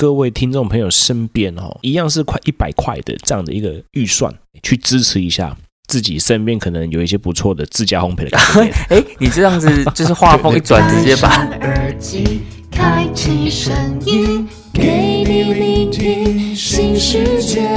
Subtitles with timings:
[0.00, 4.32] 各位听众朋友身边哦，一样是快一百块的这样的一个预算，
[4.62, 5.56] 去支持一下
[5.88, 8.74] 自己身边可能有一些不错的自家烘焙的咖啡店。
[8.90, 11.28] 哎，你这样子就是画风一转，直接把
[11.62, 13.74] 耳机开启声
[14.06, 17.68] 音，给你聆听新世界。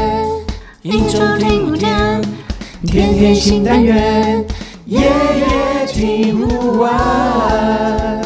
[0.84, 2.22] 一周听五天，
[2.86, 4.46] 天天新单元，
[4.86, 8.22] 夜夜听不完。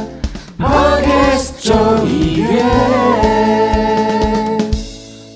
[0.60, 3.15] Podcast 周一月。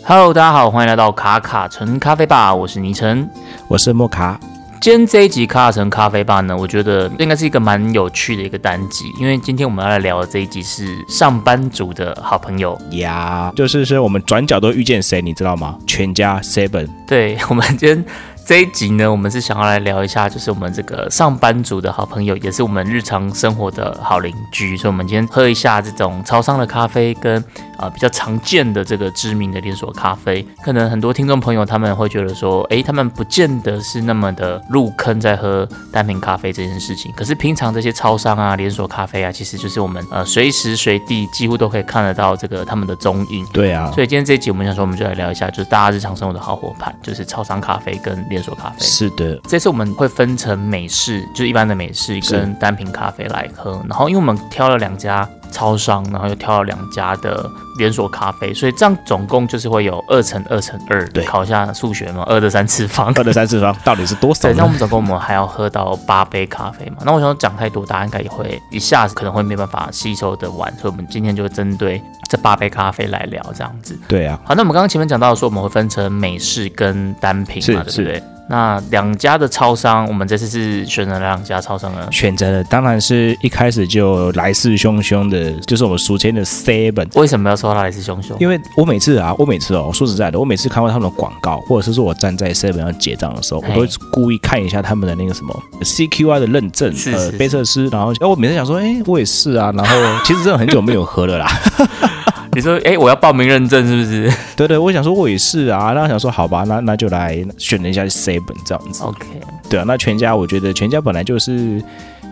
[0.09, 3.29] Hello，大家好，欢迎来到卡卡城咖啡吧，我是倪晨。
[3.67, 4.39] 我是莫卡，
[4.81, 12.75] 今天这一集卡卡城咖啡吧呢，我觉得应该是一个蛮有趣的一个单集，因为今天我们要来聊的这一集是上班族的好朋友。
[12.93, 15.77] 呀，就是说我们转角都遇见谁，你知道吗？
[15.85, 18.03] 全家 Seven，对 我们今天
[18.49, 24.75] 这一集呢，我们是想要来聊一下，就是我们这个上班族的好朋友，也是我们日常生活的好邻居。
[24.75, 27.37] 所以，我们今天喝一下这种超商的咖啡，跟
[27.77, 30.43] 啊、呃比较常见的这个知名的连锁咖啡。
[30.63, 37.13] 可能很多听众朋友他们会觉得说，诶，他们不见得是那么的入坑在喝单品咖啡这件事情。
[37.15, 43.45] 可是平常这些超商啊、连锁咖啡啊，其实就是我们呃随时随地几乎都可以看得到这个他们的踪影。
[43.53, 48.75] 对啊，所以今天这一集我们想说，我们就来聊一下，就是大家日常生活的好伙伴，就是超商咖啡跟连锁咖啡。
[48.79, 53.81] 是的，这次我们会分成美式，就是一般的美式跟单品咖啡来喝。
[53.87, 61.07] 然后因为我们挑了两家超商，然后又挑了两家的连锁咖啡，所以这样总共就是会有二乘二乘二。
[61.09, 63.07] 对考一下数学嘛，二的三次方。
[63.15, 64.69] 二的三次方到底是多少对，那我？
[64.69, 66.97] 们总共我们还要喝到八杯咖啡嘛？
[67.03, 73.97] 那我想讲太多，大家应该也会一下子可能会没办法吸收的完，所以我们今天就针对这八杯咖啡来聊这样子。
[74.07, 78.23] 对啊，好，那我们刚刚前面讲到说我们会分成美式跟单品嘛，对不对？
[78.51, 82.07] 那两家的超商，我们这次是选择了两家超商呢？
[82.11, 87.07] 选择的当然是一开始就来势汹汹的，就是我们俗称的 Seven。
[87.13, 88.35] 为什么要说它来势汹汹？
[88.39, 99.95] 因为我每次啊，我每次哦，说实在的，我每次看到他们的广告，或者是说我站在 Seven 要结账的时候，我都会故意看一下他们的那个什么 CQI 的认证，呃是是，杯测师，然后哎，我每次想说，哎，我也是啊，然后
[100.25, 101.47] 其实真的很久没有喝了啦，
[102.59, 104.31] 你说，哎，我要报名认证是不是？
[104.55, 109.25] 对对，我想说我也是啊，然后想说好吧，那那就来选了一下 Seven 这样子，？OK，
[109.69, 111.81] 对啊，那全家我觉得全家本来就是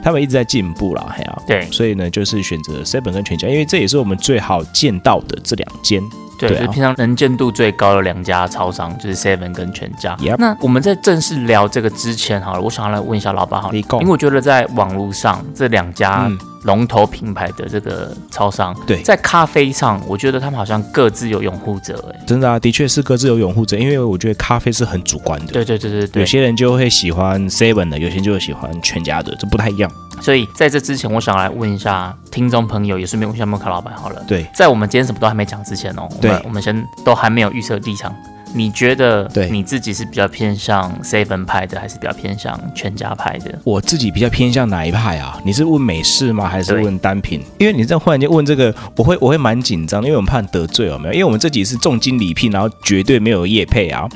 [0.04, 1.66] 他们一直在进步啦，还啊，对。
[1.72, 6.04] 所以呢就是选择 Seven 跟全家，因为这也是我们最好见到的这两间，
[6.38, 10.18] 对，对啊就是平常能见度最高的两家超商，就是 Seven 跟全家。
[10.38, 25.54] 那我们在正式聊这个之前，好了，我想要来问一下老板好了，因为我觉得在网络上这两家嗯龙头品牌的这个超商，对在咖啡上，我觉得他们好像各自有拥护者，哎，真的啊，的确是各自有拥护者，因为我觉得咖啡是很主观的。
[25.54, 29.90] 对对对对对有，些人就会喜欢 Seven 的，有些人就会喜欢全家的，这不太一样。
[30.22, 34.24] 所以在这之前，我想来问一下听众朋友，也顺便问一下莫卡老板好了。
[34.28, 38.14] 对，在我们今天什么都还没讲之前哦，我对们我们先都还没有预测立场。
[38.54, 43.54] 你觉得对你自己是比较偏向 seven 派的，还是比较偏向全家派的？
[43.66, 45.38] 我自己比较偏向哪一派啊？
[45.44, 46.48] 你是问美式吗？
[46.48, 47.44] 还是对问单品？
[47.60, 51.14] 因为你这样忽然间问这个，我会我会蛮紧张，因为我们怕得罪有没有？
[51.14, 54.08] 因为我们这集是重金礼聘，然后绝对没有业配啊。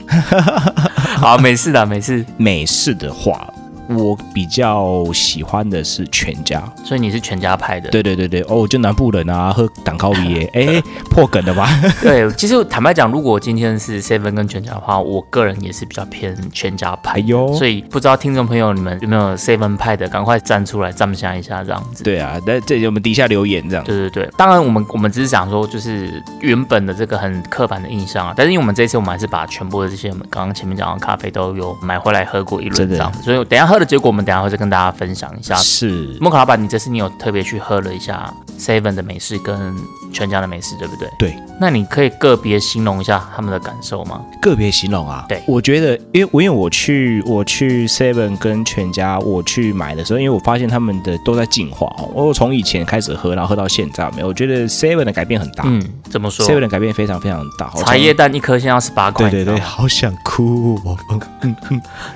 [1.19, 2.25] 好，没事的，没事。
[2.37, 3.50] 美式的话，
[3.95, 6.61] 我比较喜欢的是全家。
[6.83, 7.89] 所以你是全家派的。
[7.89, 11.69] 对对对对，哦，就南部人啊，喝党高比耶， 哎，破梗了吧？
[12.01, 17.13] 对，其实坦白讲，如果今天是 seven 跟全家的话，我个人也是比较偏全家派。
[17.13, 22.03] 哎呦，所以不知道听众朋友你们有没有 seven 派的，赶快站出来站下一下这样子。
[22.03, 23.83] 对啊，那这我们底下留言这样。
[23.83, 35.55] 对对对，当然我们我们只是想说，就是原本的这个很刻板的印象啊，但是因为我们这次我们还是把全部的这些我们刚刚前面讲的咖啡都有买回来喝过一轮这样子，所以等一下喝的结果我们等下会再跟大家分享一下。
[35.55, 39.75] 是，莫卡老板，你这次你有特别去喝了一下 Seven 的美式跟
[40.11, 41.09] 全家的美食，对不对？
[41.17, 41.35] 对。
[41.59, 44.21] 那你可以个别形容一下他们的感受吗？
[44.41, 52.09] 个别形容啊，对我觉得，因为我因为我去我去 Seven 跟全家我去买的时候，因为我发现他们的都在进化哦。
[52.13, 54.27] 我从以前开始喝，然后喝到现在，没有？
[54.27, 57.69] 我觉得 Seven 的改变很大、嗯，怎么说 s e v e n 的改变非常非常大。
[57.83, 60.97] 茶叶蛋一颗现在要十八块，对对对，好想哭哦。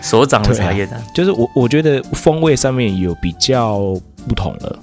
[0.01, 1.01] 手掌的茶叶蛋。
[1.13, 3.79] 就是我我觉得风味上面有比较
[4.27, 4.79] 不同了，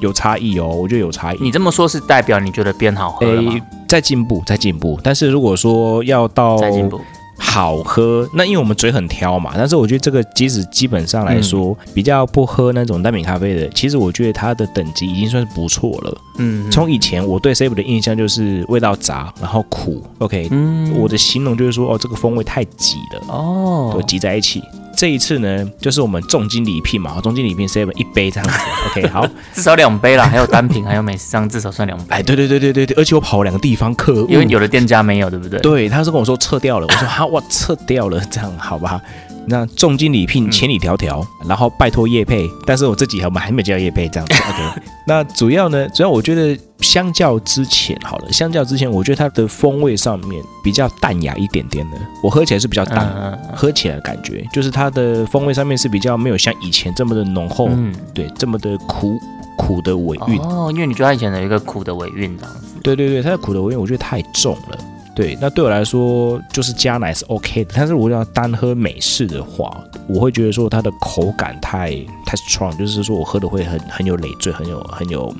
[0.00, 1.38] 有差异哦，我觉得有差异。
[1.40, 3.42] 你这么说，是代表你觉得变好喝了
[3.88, 4.98] 在进步，在进步。
[5.02, 7.00] 但是如果说要到在进步。
[7.38, 16.18] 好喝，那因为我们嘴很挑嘛，但是我觉得这个即使基本上来说、比较不喝那种单品咖啡的，其实我觉得它的等级已经算是不错了。
[16.38, 24.62] 嗯，从以前我对 Save 的印象就是味道杂，然后苦，OK，、嗯我的形容就是说哦，这个风味太挤了，哦都挤在一起。
[24.96, 28.58] 这一次呢，就是我们重金礼聘嘛，重金礼聘 seven 一杯这样子。
[28.90, 32.04] OK， 好，至少两杯啦，还有单品，还有美食，这样至少算两杯。
[32.08, 35.60] 哎，对对对对对对，而且我跑了两个地方客户，因为有的店家没有，对不对？
[35.60, 39.00] 对，他是跟我说撤掉了，我说哈，我撤掉了，这样好吧？
[39.48, 44.34] 那重金礼聘，千里迢迢，然后拜托叶配，但是我自己我们还没叫叶配这样子。
[44.42, 59.18] OK，那主要呢，主要我觉得相较之前好了，相较之前，我觉得它的风味上面比较淡雅一点点的，我喝起来是比较淡，喝起来的感觉就是它的风味上面是比较没有像以前这么的浓厚，嗯对，这么的苦
[59.56, 60.40] 苦的尾韵。
[60.40, 62.60] 哦，因为你觉得它以前的一个苦的尾韵这样子。
[62.82, 64.78] 对对对，它的苦的尾韵我觉得太重了。
[65.16, 71.90] 对，那对我来说就是加奶是 OK 的，但是如果要单喝美式的话，我会觉得说它的口感太
[72.26, 75.34] 太 strong，就是说我喝的会很很有累赘，很有很有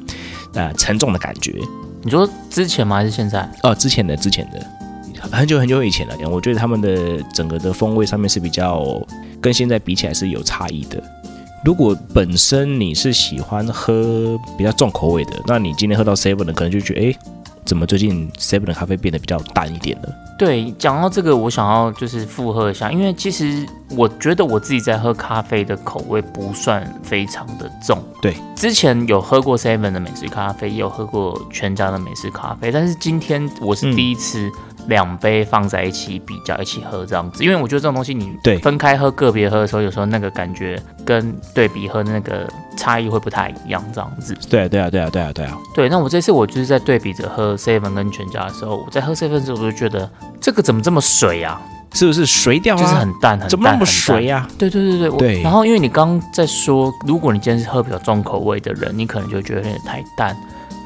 [0.55, 1.55] 呃沉重的感觉。
[2.03, 2.97] 你说之前吗？
[2.97, 3.47] 还是现在？
[3.63, 4.67] 哦，之前的之前的
[5.31, 8.83] 很久很久以前了，我觉得他们的整个的风味上面是比较
[9.43, 11.03] 跟现在比起来是有差异的。
[11.65, 17.19] 如果本身你是喜欢喝比较重口味的，那你今天喝到 seven 的，可能就觉得哎，
[17.67, 20.09] 怎么最近 seven 的咖啡变得比较淡一点了？
[20.39, 28.03] 对，讲到这个，我想要就是附和一下，因为其实我觉得我自己在喝咖啡的口味不算非常的重。
[28.23, 34.51] 对，之前有喝过 Seven 的美式咖啡，也有喝过全家的美式咖啡，但是今天我是第一次
[34.89, 44.35] 两杯放在一起比较一起喝这样子，因为我觉得这种东西你对分开喝、个别喝的时候，有时候那个感觉跟对比喝那个差异会不太一样这样子。
[44.49, 50.11] 对啊，对啊，对啊，对啊，对啊，对，那我这次我就是在对比着喝 Seven 跟全家的时候，我在喝 Seven 的时候，我就觉得
[50.41, 51.61] 这个怎么这么水啊？
[51.95, 53.01] 是不是水掉就是啊？
[53.01, 54.47] 很淡很淡，怎么那么水啊？
[54.59, 60.37] 对对对对，我对然后因为你刚刚在说，如果你今天是喝比较重口味的人，你可能就觉得有点太淡。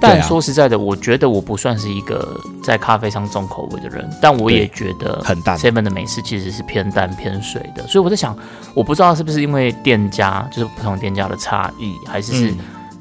[0.01, 5.59] 但说实在的，我觉得我不算是一个在咖啡上重口味的人，但我也觉得很淡。
[5.59, 8.37] Seven 的美式其实是偏淡偏水的，所以我在想，
[8.75, 12.59] 我不知道是不是因为店家就是不同店家的差异，还是是嗯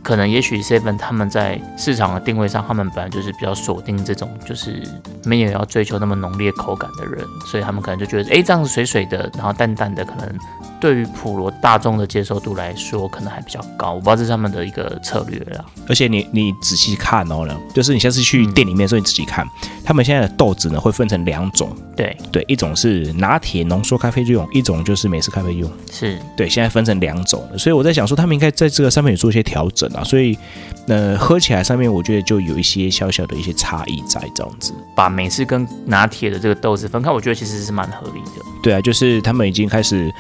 [0.10, 4.82] 可能也许 Seven 他们在市场的定位上，他们本来就是比较锁定这种就是
[5.24, 10.28] 没有要追求那么浓烈口感的人，所以他们可能就觉得，哎，这样子水水的，然后淡淡的，可能
[10.80, 13.94] 对于普罗大众的接受度来说，可能还比较高。
[13.94, 15.64] 我不知道这是他们的一个策略啦。
[15.88, 19.48] 而且你你仔细看哦呢，就是你下次去店里面的时候，你仔细看，
[19.86, 25.72] 他们现在的豆子呢会分成两种，对，对，一种是拿铁浓缩咖啡用，一种就是美式咖啡用。
[25.92, 30.38] 是，对，现在分成两种了，所以我在想说，他们应该在这个上面有做一些调整啊，所以
[30.88, 34.74] 呃，喝起来上面我觉得就有一些小小的一些差异在这样子。
[34.96, 38.46] 把美式跟拿铁的这个豆子分开，我觉得其实是蛮合理的。
[38.64, 40.14] 对啊，就是他们已经开始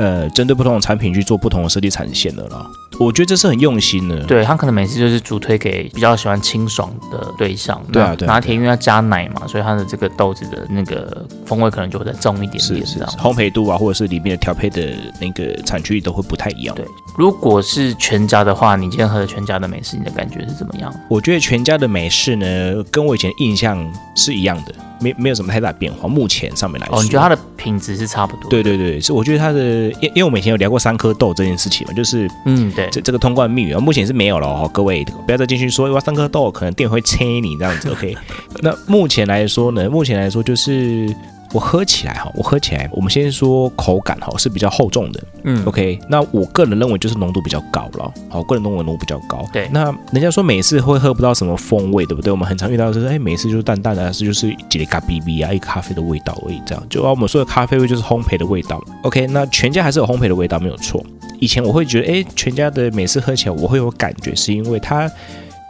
[0.00, 2.66] 呃，针对不同的产品去做不同的设计产线了啦。
[2.98, 4.24] 我觉得这是很用心的。
[4.24, 7.78] 对，他可能每次就是主推给比较喜欢清爽的对象。
[7.92, 13.04] 对啊对啊拿铁因为要加奶嘛，所以它的这个豆子的那个风味可能就会再重一点点，是是是。
[13.18, 16.74] 烘焙度啊，或者是里面的调配的那个产区都会不太一样。
[16.74, 16.86] 对
[17.18, 20.90] 如果是全家的话，你今天喝的全家的美式，你的感觉是怎么样？
[21.10, 26.08] 我觉得全家的美式呢，跟我以前印象是一样的，没没有什么太大变化。
[26.08, 28.50] 目前上面来说，哦，你觉得它的品质是差不多？
[28.50, 29.60] 对，对对，是我觉得它的，
[30.00, 38.16] 因因为我们以前有聊过三颗豆这件事情嘛，就是嗯，对，这这个通关密语啊，目前是没有了哦，各位不要再进去说哇三颗豆可能店会切你这样子，OK？
[38.62, 41.14] 那目前来说呢，目前来说就是
[41.52, 45.98] 我喝起来哈，我喝起来，我们先说口感哈是比较厚重的嗯，，OK？
[46.08, 49.44] 那我个人认为就是浓度比较高了，好，个人认为浓度比较高。
[49.52, 52.30] 对那人家说美式会喝不到什么风味，对不对？
[52.30, 56.82] 我们很常遇到的是，哎，美式就是淡淡的，是就是几粒咖哔哔啊，一咖啡的味道而已，这样。
[56.88, 58.80] 就啊，我们说的咖啡味就是烘焙的味道。
[59.02, 61.04] OK，那全家还是有烘焙的味道，没有错。
[61.40, 65.10] 以前我会觉得，哎，全家的美式喝起来我会有感觉，是因为它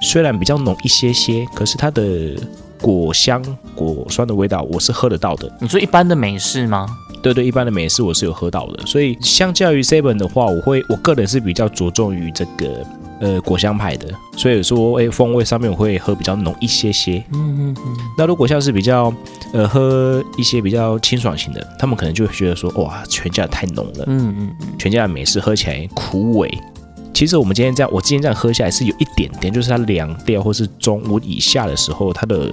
[0.02, 2.34] 虽然比较浓一些些，可是它的
[2.80, 3.42] 果香、
[3.74, 5.50] 果酸的味道我是喝得到的。
[5.60, 6.86] 你说一般的美式吗？
[7.22, 12.82] 对对，一般的美式我是有喝到的，所以相较于 Seven 的话，我会我个人是比较着重于这个
[13.20, 14.08] 呃果香派的，
[14.38, 17.22] 所以说哎风味上面我会喝比较浓一些些。
[17.34, 19.12] 嗯嗯嗯，那如果像是比较
[19.52, 26.50] 呃喝一些比较清爽型的，他们可能就会觉得说哇全家太浓了，嗯嗯嗯，全家的美式喝起来苦味。
[27.12, 32.52] 其实我们今天这样，我今天这样喝下来是有一点点，就是它凉掉或是中温以下的时候，它的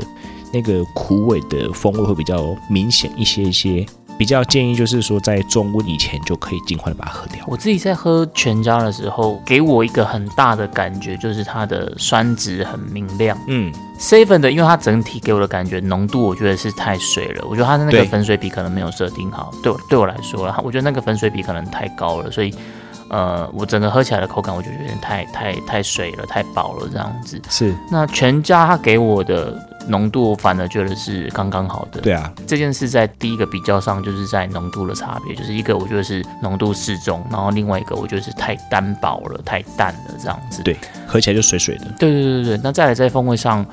[0.54, 3.86] 那个苦味的风味会比较明显一些一些。
[4.18, 7.36] 比较建议就是说，在中温以前就可以尽快的把它喝掉。
[7.46, 13.38] 我自己在喝全家的时候，给我一个很大的感觉，就是它的酸值很明亮。
[13.46, 17.46] 嗯，Seven 的，因为它整体给我的感觉浓度，我觉得是太水了。
[17.48, 22.52] 我觉得它的那个粉水比可能没有设定好，对我对我来说啦，我觉得那个粉水比可能太高了，所以
[23.10, 27.42] 呃，我整个喝起来的口感，我就觉得有点太太太水了，太饱了这样子。
[27.50, 29.54] 是那全家它给我的
[29.88, 32.02] 浓度我反而觉得是刚刚好的。
[32.02, 40.62] 对啊，这件事在第一个比较上，就是在浓度的差别，就是一个我觉得是浓度适中，然后另外一个我觉得是太单薄了，太淡了这样子。
[40.64, 40.76] 对
[41.08, 41.86] 喝起来就水水的。
[41.98, 43.66] 对对对对，那再来在风味上，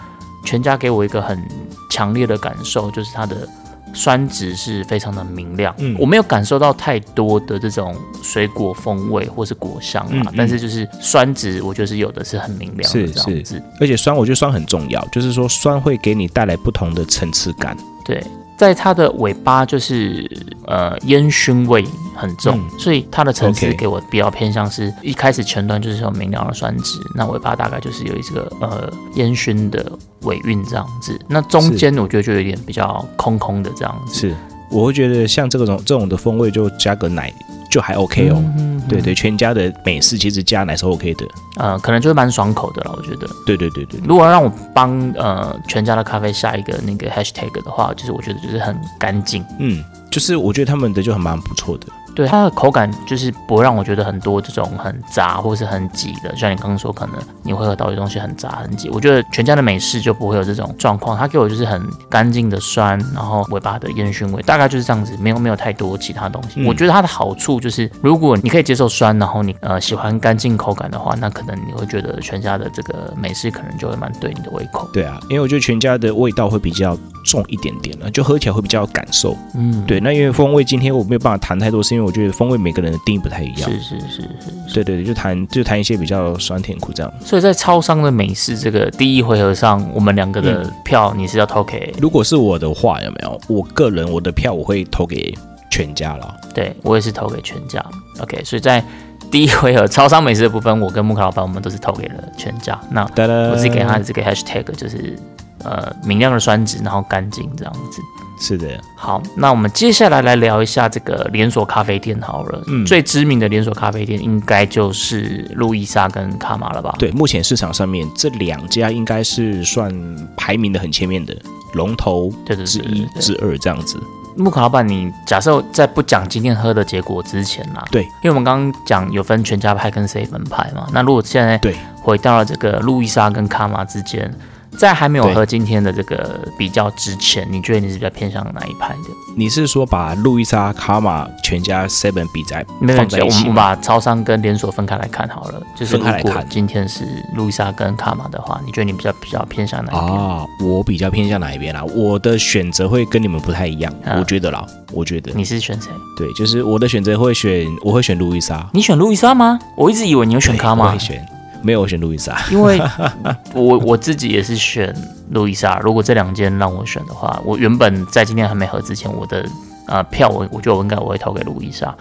[0.45, 1.43] 全家给我一个很
[1.91, 3.49] 强烈的感受，就是它的
[3.95, 5.75] 酸值是非常的明亮。
[5.79, 13.63] 嗯我没有感受到太多的这种水果风味或是果香啊，但是就是酸值，我觉得是有的是很明亮的这样子。
[13.81, 17.77] 而且酸，我觉得酸很重要，就是说酸会给你带来不同的层次感。
[18.05, 18.23] 对，
[18.57, 20.31] 在它的尾巴就是
[20.67, 21.85] 呃烟熏味
[22.17, 22.79] 很重，嗯。
[22.79, 29.91] 所以它的层次给我比较偏向是一开始前端就是有明亮的酸质，那尾巴大概就是有一个呃烟熏的
[30.23, 34.15] 尾韵这样子，那中间我觉得就有点比较空空的这样子。
[34.29, 34.35] 是，
[34.75, 37.33] 我会觉得像这种这种的风味，就加个奶
[37.71, 38.43] 就还 OK 哦。
[38.59, 41.27] 嗯对对，全家的美式其实加奶是 OK 的。
[41.57, 43.27] 呃，可能就是蛮爽口的了，我觉得。
[43.47, 51.87] 对对对对，如果让我帮呃全家的咖啡下一个那个 hashtag 的话，就是我觉得就是很干净，嗯，就是我觉得他们的就很蛮不错的。
[52.15, 58.89] 对它的口感就是不会让我觉得很多这种很杂或是很挤的，像你刚刚说，可能你会喝到有东西很杂很挤。
[58.91, 66.61] 我觉得全家的美式就不会有这种状况，它给我就是很干净的酸，然后尾巴的烟熏味，大概就是这样子，没有没有太多其他东西。
[66.61, 74.89] 嗯我觉得它的好处就是，如果你可以接受酸，然后你呃喜欢干净口感的话，那可能你会觉得全家的这个美式可能就会蛮对你的胃口。
[74.93, 79.37] 对啊，因为我觉得全家的味道会比较重一点点了，就喝起来会比较有感受。
[79.55, 83.71] 嗯，对，那因为风味今天我没有办法谈太多，是因为我觉得风味每个人的定义不太一样。
[83.71, 84.75] 是是是是。
[84.75, 87.13] 对对对，就谈就谈一些比较酸甜苦这样。
[87.21, 91.95] 所以在超商的美式这个第一回合上，我们两个的票你是要投给？
[92.01, 93.41] 如果是我的话，有没有？
[93.49, 95.37] 我个人我的票我会投给
[95.71, 96.37] 全家了。
[96.55, 97.85] 对我也是投给全家。
[98.21, 98.85] OK，所以在
[99.31, 102.79] 第一回合超商美食的部分，我跟木卡老板我们都是投给了全家。
[102.91, 103.03] 那
[103.51, 105.19] 我自己给他的这个 hashtag 就是
[105.65, 108.01] 呃明亮的酸质，然后干净这样子。
[108.39, 112.63] 是的，好，那我们接下来来聊一下这个连锁咖啡店好了。
[112.67, 116.95] 嗯最知名的连锁咖啡店应该就是路易莎跟卡玛了吧？
[116.99, 119.93] 对，目前市场上面这两家应该是算
[120.37, 121.35] 排名的很前面的
[121.75, 122.33] 龙头
[122.67, 123.99] 之一之二这样子。
[124.37, 134.29] 木卡老板，你假设在不讲今天喝的结果之前啦，对，因为我们刚刚讲有分全家派跟 seven 派嘛，那如果现在对回到了这个路易莎跟卡玛之间，
[134.79, 139.11] 在还没有对喝今天的这个比较之前，你觉得你是比较偏向哪一派的？
[139.37, 143.55] 你是说把路易莎、卡玛、全家、Seven 比在没有，放在一我们我们？
[143.55, 145.63] 把超商跟连锁分开来看好了。
[145.77, 147.05] 就是如果今天是
[147.35, 150.21] 路易莎跟卡玛的话，你觉得你比较比较偏向哪一边？
[150.21, 151.83] 啊，我比较偏向哪一边啦？
[151.85, 155.91] 我的选择会跟你们不太一样，嗯我觉得啦，我觉得你是选谁？
[156.17, 159.59] 对，就是我的选择会选，我会选路易莎，你选路易莎吗？
[159.77, 161.27] 我一直以为你会选卡玛我会，选，
[161.65, 162.39] 没有我选路易莎。
[162.53, 162.81] 因为
[163.55, 164.95] 我我自己也是选
[165.31, 165.79] 路易莎。
[165.81, 169.45] 如果这两间让我选的话，我原本在今天还没合之前，我的
[169.89, 171.93] 呃票我我觉得我应该我会投给路易莎。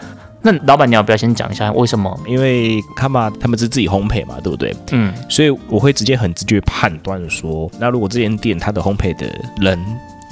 [0.46, 2.20] 那老板，你要不要先讲一下为什么？
[2.28, 4.76] 因为卡玛他们是自己烘焙嘛，对不对？
[4.92, 9.26] 嗯，所以我会直接很直觉判断说，那如果这间店它的烘焙的
[9.62, 9.80] 人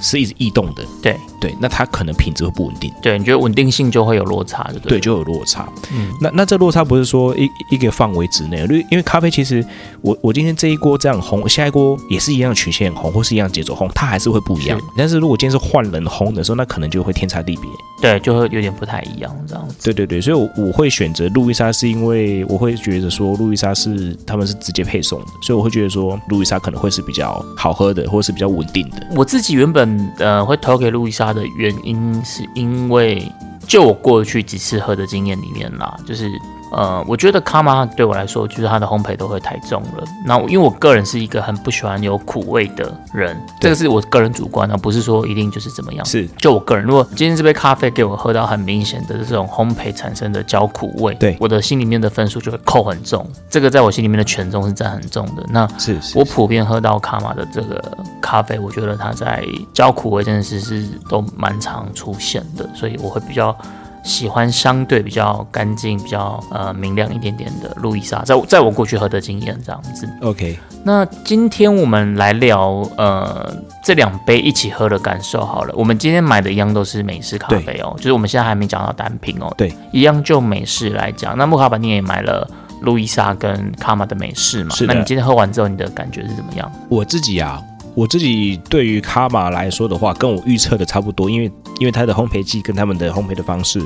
[0.01, 5.00] 是一直异动的，对对，那它可能品质会不稳定，对，你觉得稳定性就会有落差，对对，对？
[5.00, 5.67] 就有落差。
[5.93, 9.65] 嗯那那这落差不是说一一个范围之内，因为因为咖啡其实
[10.01, 14.86] 我我今天这一锅这样烘，下一锅也是一样曲线烘，或是一样节奏烘，它还是会不一样是。
[14.98, 17.63] 但是如果今天是换人烘的时候，那可能就会天差地别。
[18.01, 19.75] 对，就会有点不太一样这样子。
[19.84, 29.08] 对对对，所以我我会选择路易莎，是因为我会觉得说路易莎是他们是直接配送的，所以我会觉得说路易莎可能会是比较好喝的，或是比较稳定的。
[29.15, 33.31] 我自己原本呃会投给路易莎的原因，是因为
[33.67, 36.29] 就我过去几次喝的经验里面啦，就是
[36.71, 40.03] 呃，我觉得卡玛对我来说，就是它的烘焙都会太重了。
[40.25, 46.05] 那因为我个人是一个很不喜欢有苦味的人，这个是我个人主观的，不是说一定就是怎么样。
[46.05, 53.27] 是就我个人，如果今天这杯咖啡给我喝到很明显的这种烘焙产生的焦苦味，对我的心里面的分数就会扣很重。
[53.49, 55.45] 这个在我心里面的权重是占很重的。
[55.49, 57.83] 那是是我普遍喝到卡玛的这个
[58.21, 63.55] 咖啡，我觉得它在焦苦味这件事是都蛮常出现的，所以我会比较
[64.03, 70.10] 喜欢相对比较干净、比较呃明亮一点点的路易莎，在我在我过去喝的经验这样子。
[70.22, 73.53] OK，那今天我们来聊呃
[73.84, 75.74] 这两杯一起喝的感受好了。
[75.75, 79.53] 我们今天买的一样都是美式咖啡哦，就是我们现在还没讲到单品哦。
[79.58, 82.50] 对，一样就美式来讲，那木卡板你也买了
[82.81, 84.75] 路易莎跟卡玛的美式嘛？
[84.88, 86.72] 那你今天喝完之后，你的感觉是怎么样？
[86.89, 87.62] 我自己啊，
[87.93, 93.81] 我自己对于卡玛来说的话，跟我预测的差不多，因为因为它的烘焙技跟他们的烘焙的方式，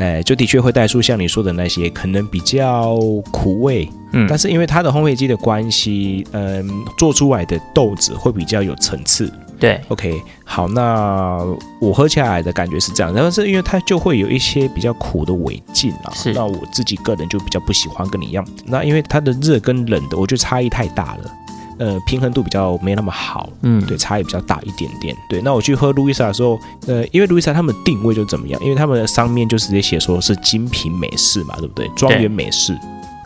[0.00, 2.96] 哎，就的确会带出像你说的那些可能比较
[3.30, 4.26] 苦味，嗯。
[4.28, 9.32] 但是因为它的烘焙机的关系，嗯，做出来的豆子会比较有层次。
[9.60, 11.38] 对，OK，好，那
[11.80, 16.32] 我喝起来的感觉是这样，然后是因为它就会有一些比较苦的尾劲啊，是。
[16.32, 18.44] 那我自己个人就比较不喜欢跟你一样。
[18.66, 21.30] 那因为它的热跟冷的，我觉得差异太大了，
[21.78, 25.16] 呃，平衡度比较没那么好，嗯，对，差异比较大一点点。
[25.28, 28.60] 对，那我去喝路易莎的时候，呃，因为路易莎他们定位就怎么样？
[28.62, 31.88] 因为他们的上面就直接写说是精品美式嘛，对不对？
[31.96, 32.76] 庄园美式。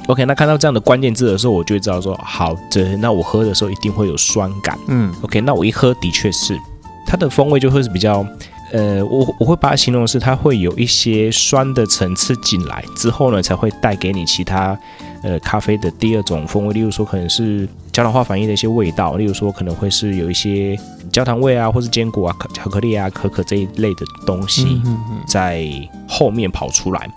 [0.09, 4.77] OK，那看到这样的关键字的时候，我就会知道说，好的，那我喝的时候一定会有酸感。
[4.89, 6.59] 嗯 OK，那我一喝的确是，
[7.07, 8.27] 它的风味就会是比较，
[8.73, 14.77] 呃，我我会把它形容是它会有一些酸的层次进来之后呢，才会带给你其他
[15.23, 20.79] 呃咖啡的第二种风味，例如说可能是焦糖化反应的一些味道，例如说可能会是有一些
[21.13, 24.65] 焦糖味啊，或是坚果啊、可巧克力啊、可可这一类的东西。
[24.65, 25.67] 嗯嗯嗯在
[26.09, 27.09] 后面跑出来。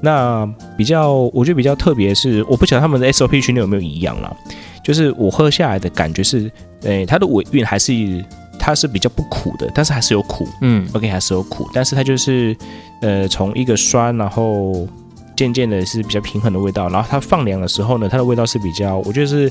[0.00, 4.34] 那比较，我觉得比较特别是，我不晓得他们的 SOP 训练有没有一样啦。
[4.82, 6.50] 就是我喝下来的感觉是，
[6.82, 7.92] 诶、它的尾韵还是
[8.58, 12.54] 它是比较不苦的，但是还是有苦嗯，OK 还是有苦，但是它就是
[13.00, 14.86] 呃从一个酸，然后
[15.34, 19.50] 渐渐的是比较平衡的味道，然后它放凉的时候呢，它的味道是比较，我觉得是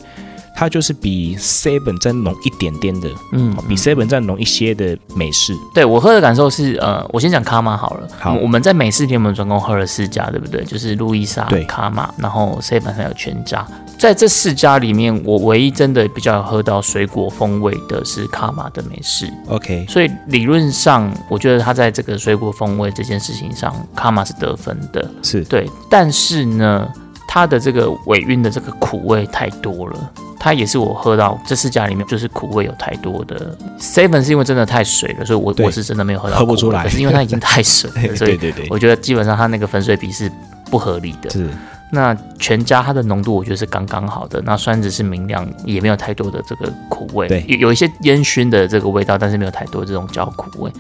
[0.55, 5.55] 它就是比 Seven 再浓一点点的，嗯，比 Seven 再浓一些的美式。
[5.73, 8.07] 对我喝的感受是，呃，我先讲卡玛好了。
[8.19, 10.63] 好我我们在美式店，我们总共喝了四家，对不对？
[10.63, 13.65] 就是路易莎对、卡玛，然后 seven 还有全家。
[13.97, 19.31] 在这四家里面，我唯一真的比较有喝到水果风味的是卡玛的美式。
[19.47, 25.09] OK，所以理论上，我觉得它在这个水果风味这件事情上，卡玛是得分的。
[25.21, 26.85] 是对，但是呢，
[27.33, 30.11] 它的这个尾韵的这个苦味太多了。
[30.39, 33.57] 它也是我喝到这四家里面，就是苦味有太多的。
[33.79, 40.31] Seven 是因为真的太水了，所以我我是真的没有喝到喝不出来可是因为它已经太水了， 所以对对对，我觉得基本上它那个粉水比是
[40.69, 41.29] 不合理的。
[41.31, 41.49] 是
[41.91, 50.71] 那全家它的浓度我觉得是刚刚好的，那酸质是明亮，也没有太多的这个苦味，对有有一些烟熏的这个味道，但是没有太多这种焦苦味。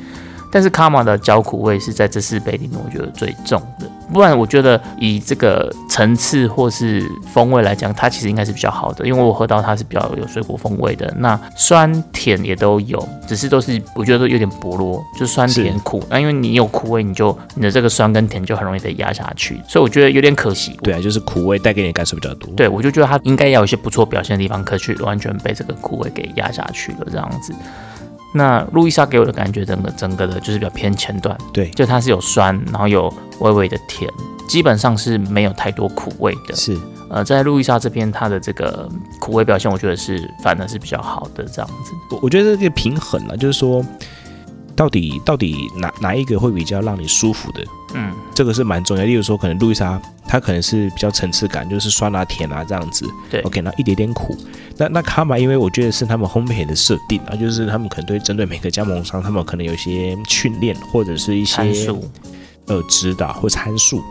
[0.51, 7.03] 但是卡玛的焦苦味是在这四杯里面我觉得最重的，不然我觉得以这个层次或是
[7.33, 16.03] 风味来讲，它其实应该是比较好的，因为我喝到它是比较有水果风味的，那酸甜也都有，只是都是我觉得都有点薄弱，就酸甜苦。
[16.09, 20.77] 那因为你有苦味，你就你的这个酸跟甜就很容易被压下去，所以我觉得有点可惜。
[20.83, 22.49] 对啊，就是苦味带给你的感受比较多。
[22.55, 27.53] 对，我就觉得它应该要有一些不错表现的地方，可去完全被这个苦味给压下去了这样子。
[28.33, 34.11] 那路易莎给我的感觉，整个整个的就是比较偏前段，对就它是有酸，然后有微微的甜，
[34.49, 36.55] 基本上是没有太多苦味的。
[36.55, 36.77] 是
[37.09, 41.93] 呃，在路易莎这边，它的这个苦味表现，我觉得是反而是比较好的这样子。
[42.09, 43.85] 我我觉得这个平衡了，就是说，
[44.75, 49.03] 到底到底哪哪一个会比较让你舒服的，嗯，这个是蛮重要。
[49.03, 53.07] 例如说，可能路易莎它可能是比较层次感，就是酸啊、甜啊这样子。
[53.29, 54.35] 对，OK，那一点点苦。
[54.77, 61.93] 那那卡玛，因为我觉得是他们烘焙的设定啊，就是他们可能对针对每个加盟商，他们可能有一些训练或者是一些
[62.65, 64.01] 呃指导或参数。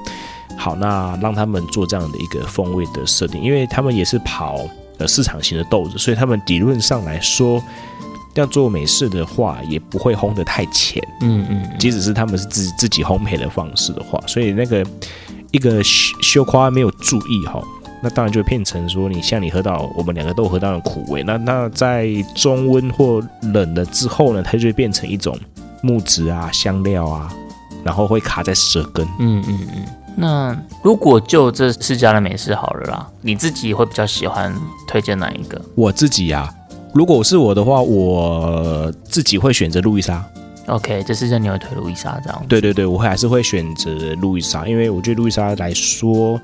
[0.57, 4.61] 好，那让他们做这样的一个风味的设定，因为他们也是跑
[4.99, 7.61] 呃市场型的豆子，所以他们理论上来说，
[8.35, 11.03] 要做美式的话，也不会烘得太浅。
[11.21, 14.85] 嗯嗯嗯，即使是他们是自自己烘焙的方式的话，所以那个
[15.51, 17.63] 一个修修夸没有注意哈，
[18.03, 25.39] 那当然就会变成说你像你喝到我们两个都喝到的苦味，那那在中温或冷了之后呢，它就会变成一种
[25.83, 27.33] 木质啊、香料啊，
[27.85, 29.07] 然后会卡在舌根。
[29.19, 29.85] 嗯嗯嗯。
[30.15, 34.55] 那如果就这四家的美式好了啦，你自己会比较喜欢
[34.87, 35.59] 推荐哪一个？
[35.75, 36.53] 我自己呀、
[36.95, 40.25] 如果是我的话，我自己会选择路易莎。
[40.67, 42.45] OK，这四家你会推路易莎这样？
[42.49, 46.41] 对对对，我会还是会选择路易莎，因为我觉得路易莎来说，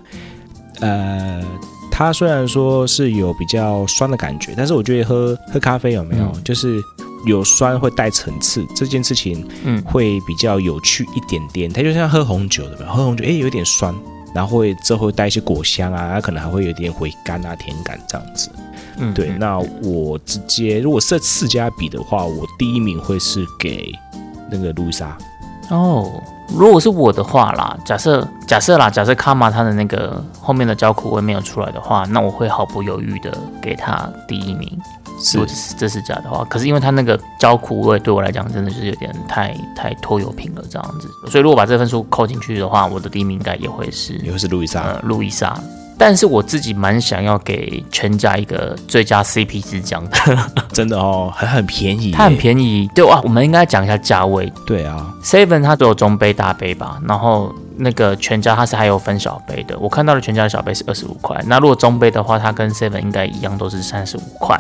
[0.81, 1.45] 呃，
[1.91, 6.81] 它虽然说是有比较酸的感觉，但是我觉得喝喝咖啡有没有，嗯就是
[7.27, 11.71] 有酸会带层次，这件事情嗯会比较有趣一点点。
[11.73, 13.95] 它就像喝红酒的，喝红酒诶有点酸，
[14.35, 18.51] 然后会之后会带一些果香啊，它可能还会有点回甘啊、甜感这样子。
[18.99, 23.93] 嗯，对，嗯那我直接如果这四家比的话，我第一名会是给
[24.51, 25.17] 那个路易莎。
[25.71, 26.11] 哦，
[26.57, 34.79] 如果是我的话啦，假设假设啦，假设卡玛他的那个后面的焦苦味没有出来的话，那我会毫不犹豫的给他第一名。
[35.21, 44.83] 是这是这是假的话，可是因为它那个焦苦味对我来讲真的就是有点太太拖油瓶了这样子，所以如果把这分数扣进去的话，我的第一名应该也会是也会是路易莎。
[44.83, 45.59] 呃路易莎。
[46.01, 50.39] 但是我自己蛮想要给全家一个最佳 CP 值奖的，
[50.73, 52.89] 真的哦，还很便宜，它很便宜。
[52.95, 54.53] 对哇，我们应该讲一下价位。
[54.65, 61.37] 对啊，Seven 它只有中杯、大杯吧，然后那个全家它是还有分小杯的，我看到的全家的小杯是二十五块。
[61.49, 64.57] 那如果中杯的话，它跟 Seven 应该一样，都是三十五块。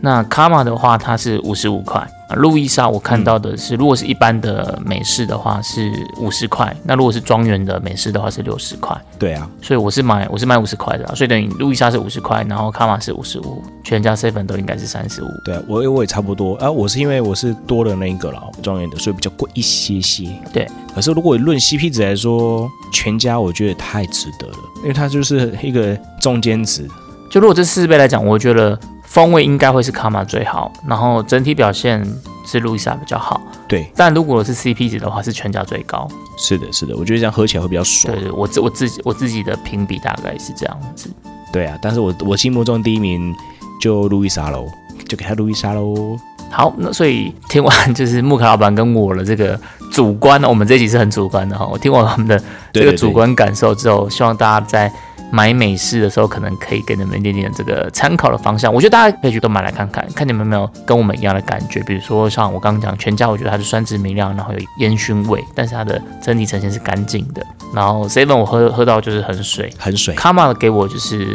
[0.00, 2.06] 那卡玛的话，它是五十五块。
[2.34, 9.00] 路易莎我看到的是，如果是一般的美式的话是五十块，那如果是庄园的美式的话是六十块。
[9.16, 15.28] 对啊，所以我是买我是买五十块的啊，所以等于路易莎是五十块，然后卡玛是五十五，全家 seven 都应该是三十五。
[15.44, 16.68] 对啊，我我也差不多啊。
[16.68, 20.28] 我是因为我是多了那一个了，庄园的，所以比较贵一些些。
[20.52, 26.88] 对，可是如果论 CP 值来说，全家我觉得太值得了，因为它就是一个中间值。
[27.30, 28.78] 就如果这四倍来讲，我觉得
[29.16, 32.06] 风味应该会是卡玛最好，然后整体表现
[32.44, 33.40] 是路易莎比较好。
[33.66, 36.06] 对，但如果是 CP 值的话，是全家最高。
[36.36, 38.14] 是的，是的，我觉得这样喝起来会比较爽。
[38.14, 41.08] 对对，我自我自己我自己的评比大概是这样子。
[41.50, 43.34] 对啊，但是我我心目中第一名
[43.80, 44.66] 就路易莎喽，
[45.08, 46.18] 就给他路易莎喽。
[46.50, 49.58] 好，那所以听完就是木卡老板跟我的这个
[49.90, 51.66] 主观，我们这集是很主观的哈。
[51.66, 52.38] 我听完他们的
[52.70, 54.92] 这个主观感受之后，希望大家在
[55.30, 58.72] 买美式的时候，可能可以给你们一点点这个参考的方向。
[58.72, 61.82] 我觉得大家可以去都买来看看，看你们有没有跟我们一样的感觉。
[61.82, 67.44] 比如说像我刚刚讲全家，我觉得它是酸质明亮，然后有烟熏味，但是它的整体呈现是干净的。
[67.74, 70.14] 然后 seven 我喝喝到就是很水，很水。
[70.14, 71.26] 卡玛给我就是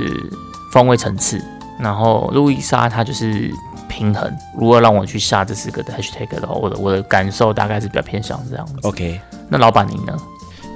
[0.72, 1.44] 风味层次，
[1.80, 3.52] 然后路易莎它就是
[3.90, 4.32] 平衡。
[4.58, 8.76] 如果让我去下这四个的 hashtag 的话，我的我的感受大概是比较偏向这样子。
[8.84, 10.18] OK，那老板您呢？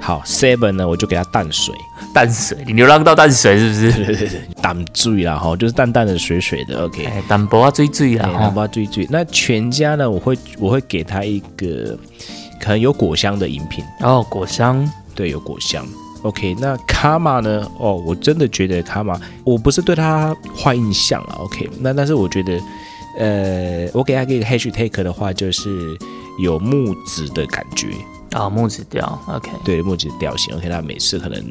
[0.06, 1.74] 好，Seven 呢，我就给它淡水，
[2.14, 3.92] 淡水，你流浪到淡水是不是？
[4.04, 6.84] 对对对，淡醉啦哈，就是淡淡的水水的。
[6.84, 9.04] OK，哎，淡薄啊，追追啊，淡薄啊，追追。
[9.10, 11.98] 那全家呢，我会我会给他一个
[12.60, 13.84] 可能有果香的饮品。
[13.98, 15.84] 哦，果香，对，有果香。
[16.22, 17.68] OK，那卡玛呢？
[17.80, 21.34] 哦，我真的觉得卡玛，我不是对他坏印象了。
[21.40, 22.60] OK，那但是我觉得，
[23.18, 25.68] 呃，我给他一个 hash take 的话，就是
[26.40, 27.88] 有木质的感觉。
[28.36, 31.42] 啊，木质调，OK，对，木质调性，OK，它每次可能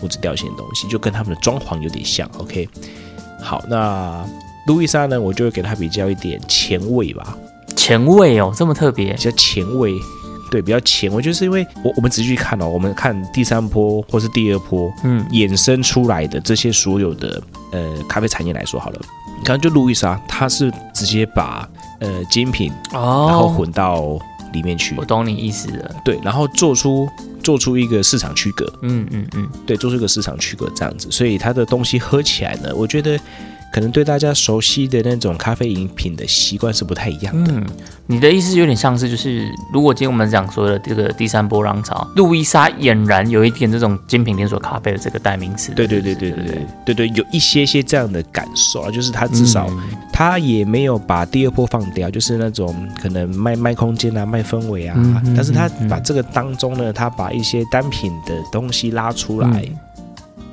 [0.00, 2.68] 木质调性的东西，就跟他们的装潢有点像，OK。
[3.40, 4.24] 好，那
[4.66, 7.36] 路易莎呢，我就会给它比较一点前卫吧，
[7.76, 9.12] 前卫哦，这么特别。
[9.12, 9.92] 比，较前卫，
[10.50, 17.42] 对，比较前卫，就是因为我我们仔细去看哦，我们看第三波或是第二波嗯，衍生出来的这些所有的
[17.72, 19.00] 呃咖啡产业来说好了，
[19.38, 21.68] 你看就路易莎，它是直接把
[21.98, 24.18] 呃精品哦，然后混到
[24.52, 24.94] 里面去。
[24.96, 27.08] 我，懂你意思了，对，然后做出
[27.42, 33.18] 做出一个市场区隔，嗯嗯嗯，对，做出一个市场区隔这样子，所以它的东西喝起来呢，我觉得
[33.72, 37.52] 可能对大家熟悉的那种咖啡饮品的习惯是不太一样的。
[37.52, 37.66] 嗯，
[38.06, 45.72] 你的意思有点像是，就是如果今天我们讲说的这个第三波浪潮，路易莎俨然有一点这种精品连锁咖啡的这个代名词。
[45.72, 49.80] 对对对对对对对对，有一些些这样的感受啊，就是它至少嗯
[50.12, 54.94] 它也没有把第二波放掉，就是那种可能卖卖空间啊、卖氛围啊，
[55.34, 59.76] 但是它嗯嗯把这个当中呢，它把一些单品的东西拉出来，嗯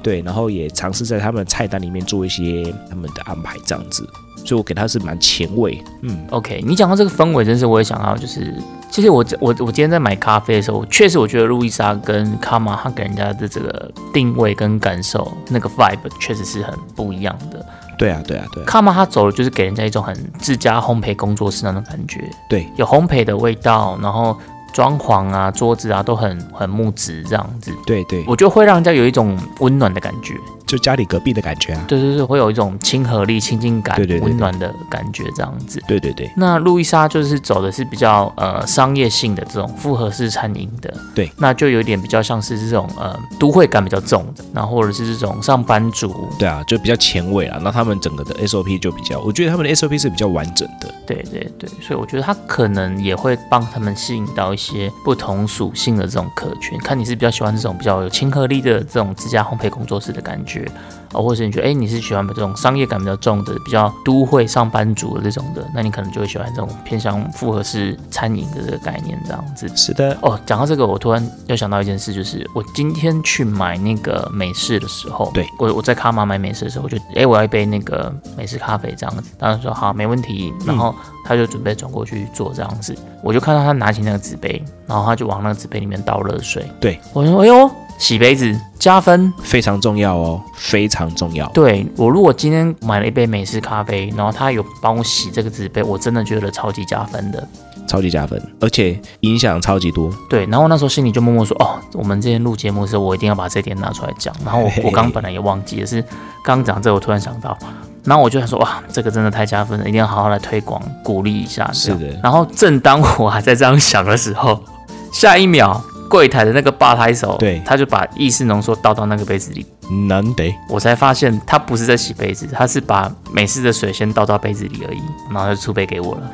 [0.01, 4.07] 对，然后也尝试在他们的菜单里面做一些他们的安排这样子，
[4.45, 8.53] 所以我给他是蛮前卫，嗯，OK，你讲到这个氛围，真是我也想到，就是
[8.89, 17.65] 其实我我我今天在买咖啡的时候，确实我觉得路易莎跟卡玛他给人家的这个定位跟感受，那个 vibe 确实是很不一样的。
[17.97, 22.65] 对啊对啊对啊，卡玛他走的就是给人家一种很自家烘焙工作室那种感觉，对。
[22.77, 24.37] 有烘焙的味道，然后
[24.73, 30.35] 装潢啊、桌子啊都很很木质这样子，对对，我觉得会让人家有一种温暖的感觉。
[30.65, 35.81] 就家里隔壁的感觉啊，对对对，会有一种亲和力、亲近感、对对对对温暖的感觉这样子。
[35.87, 47.59] 对对对那路易莎就是走的是比较呃商业性的这种复合式餐饮的，对，那就有点比较像是这种呃都会感比较重的，然后或者是这种上班族，对啊，就比较前卫啦。
[47.63, 50.93] 那他们整个的 SOP 就比较，我觉得他们的 SOP 是比较完整的。
[51.07, 60.69] 对对对，所以我觉得他可能也会帮他们吸引到一些不同属性的这种客群，看你是比较喜欢这种比较有亲和力的这种自家烘焙工作室的感觉，
[61.13, 69.67] 啊，或者是你觉得哎你是喜欢这种商业感比较重的、比较都会上班族的这种的，那你可能就会喜欢这种偏向复合式餐饮的这个概念这样子。
[69.75, 80.93] 是的，哦，讲到这个，我突然又想到一件事，就是我今天去买那个美式的时候，对我我在卡玛买美式的时候，我就哎我要一杯那个美式咖啡这样子，当时说好没问题，然后
[81.25, 91.45] 他就准备转过去做这样子，我就看到他拿起那个纸杯，然后他就往那个纸杯里面倒热水，对我说哎呦洗杯子加分，非常重要哦，非常重要。
[91.49, 97.47] 对我如果今天买了一杯美式咖啡，然后他有帮我洗这个纸杯，我真的觉得超级加分的。
[97.87, 100.11] 超级加分，而且影响超级多。
[100.29, 104.33] 对，然后那时候心里就默默说，哦，我们今天录节目的时候，我一定要把这点拿出来讲。
[104.45, 105.99] 然后我我刚刚本来也忘记了，是
[106.43, 107.57] 刚刚讲这个，我突然想到，
[108.03, 111.67] 然后我就想说，哇，这个真的太加分了，一定要好好来推广，鼓励一下。
[111.73, 114.63] 是的然后正当我还在这样想的时候，
[115.11, 119.65] 下一秒柜台的那个吧台手，对他就把意式浓缩倒到那个杯子里，
[120.07, 126.31] 难得我才发现他不是在洗杯子，他是把美式的水先倒到杯子里而已，然后就出杯给我了。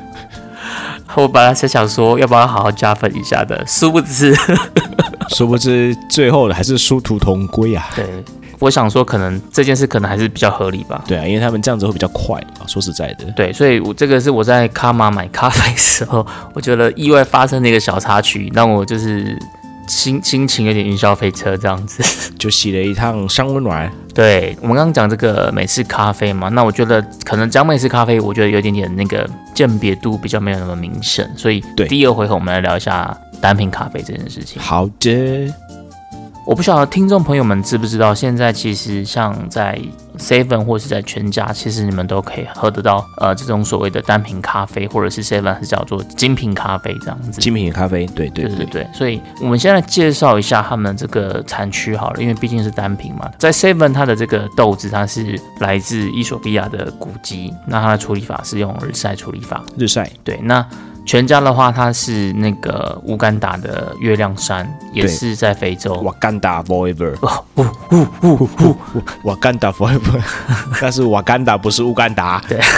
[1.14, 4.36] 我本来是想说要不要好好加分一下的，殊不知，
[5.30, 7.88] 殊不知最后还是殊途同归啊。
[7.96, 8.06] 对，
[8.60, 11.04] 我想说可能这件事可能还是比较合理吧。
[11.08, 12.66] 对啊，因为他们这样子会比较快啊。
[12.68, 19.38] 说实在的，对，所以我这个是我在卡玛买咖啡的时候，我觉得意外发生的一个小插曲，让我就是
[19.88, 22.04] 心心情有点云霄飞车这样子。
[22.38, 23.92] 就洗了一趟香温暖。
[24.14, 34.62] 对我们刚刚讲这个美式咖啡嘛，那我觉得可能讲美式咖啡，我觉得有点点那个鉴别度比较没有那么明显，所以对第二回合我们来聊一下单品咖啡这件事情。
[34.62, 35.54] 好的，
[36.46, 39.80] 我不晓得听众朋友们知不知道，现在其实像在
[40.18, 47.42] Seven 或是在全家，其实你们都可以喝得到呃这种所谓的单品咖啡，或者是 Seven 是叫做精品咖啡这样子。
[47.42, 53.32] 精品咖啡，对对对对所以我们现在介绍一下他们这个产区好了，因为毕竟是单品嘛。
[53.38, 59.64] 在 Seven 它的这个豆子，它是来自伊索比亚的古籍，那它的处理法是用日晒处理法。
[59.78, 60.66] 日晒，对，那
[61.06, 65.94] 全家的话，它是那个乌干达的月亮山，也是在非洲。
[66.02, 68.76] 瓦干达 forever，哦，呜呜呜呜，
[69.24, 70.05] 瓦干达 forever，
[70.82, 72.42] 但是瓦干达不是乌干达。
[72.48, 72.60] 对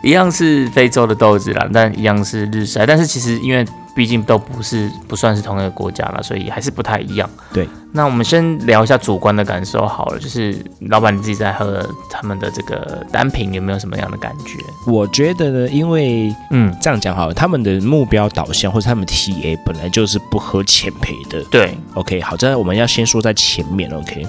[0.00, 7.28] 一样是非洲的豆子啦，但一样是日晒，但是其实因为毕竟都不是不算是同一个国家啦，所以还是不太一样。
[7.52, 14.60] 对，那我们先聊一下主观的感受好了，就是老板你自己在喝他们的这个单品有没有什么样的感觉？
[14.86, 21.42] 我觉得呢，因为嗯，这样讲好了，他们的目标导向或者他们 TA 本来就是不喝浅焙的。
[21.50, 24.24] 对，OK，好，这我们要先说在前面，OK。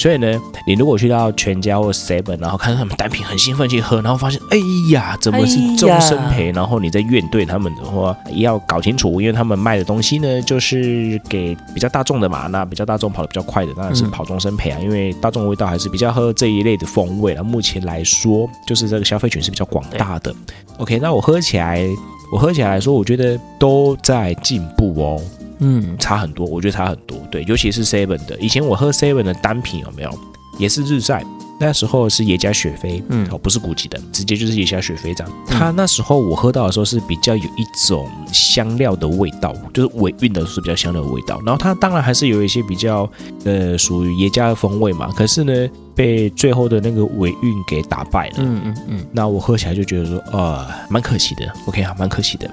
[0.00, 4.56] 所以呢，你如果去到全家或 Seven，然后看到他们单品很兴奋去喝，然后发现，哎
[4.92, 6.50] 呀，怎么是终身赔？
[6.52, 17.44] 然后你在怨对他们的话，也要搞清楚，因为他们卖的东西呢，就是给比较大众的嘛，那比较大众跑得比较快的，当然是嗯跑终身赔啊，因为大众的味道还是比较喝这一类的风味了。
[17.44, 20.34] 目前来说，就是这个消费群是比较广大的。
[20.78, 21.86] OK，那我喝起来，
[22.32, 25.20] 我喝起来来说，我觉得都在进步哦。
[25.60, 27.16] 嗯，差很多，我觉得差很多。
[27.30, 30.10] 对，尤其是 Seven 的，以前我喝 Seven 的单品有没有，
[30.58, 31.24] 也是日晒，
[31.60, 35.32] 那时候是野加雪菲，嗯哦，不是古籍的，直接就是野加雪菲这样。
[35.48, 41.38] 嗯它那时候我喝到的时候是比较有一种香料的味道，就是尾韵的是比较香料的味道。
[41.44, 43.10] 然后它当然还是有一些比较
[43.44, 48.36] 呃属于耶加的风味嘛，可是呢被最后的那个尾韵给打败了。
[48.38, 51.52] 嗯嗯嗯，那我喝起来就觉得说，呃，蛮可惜的。
[51.66, 52.50] OK 啊，蛮可惜的。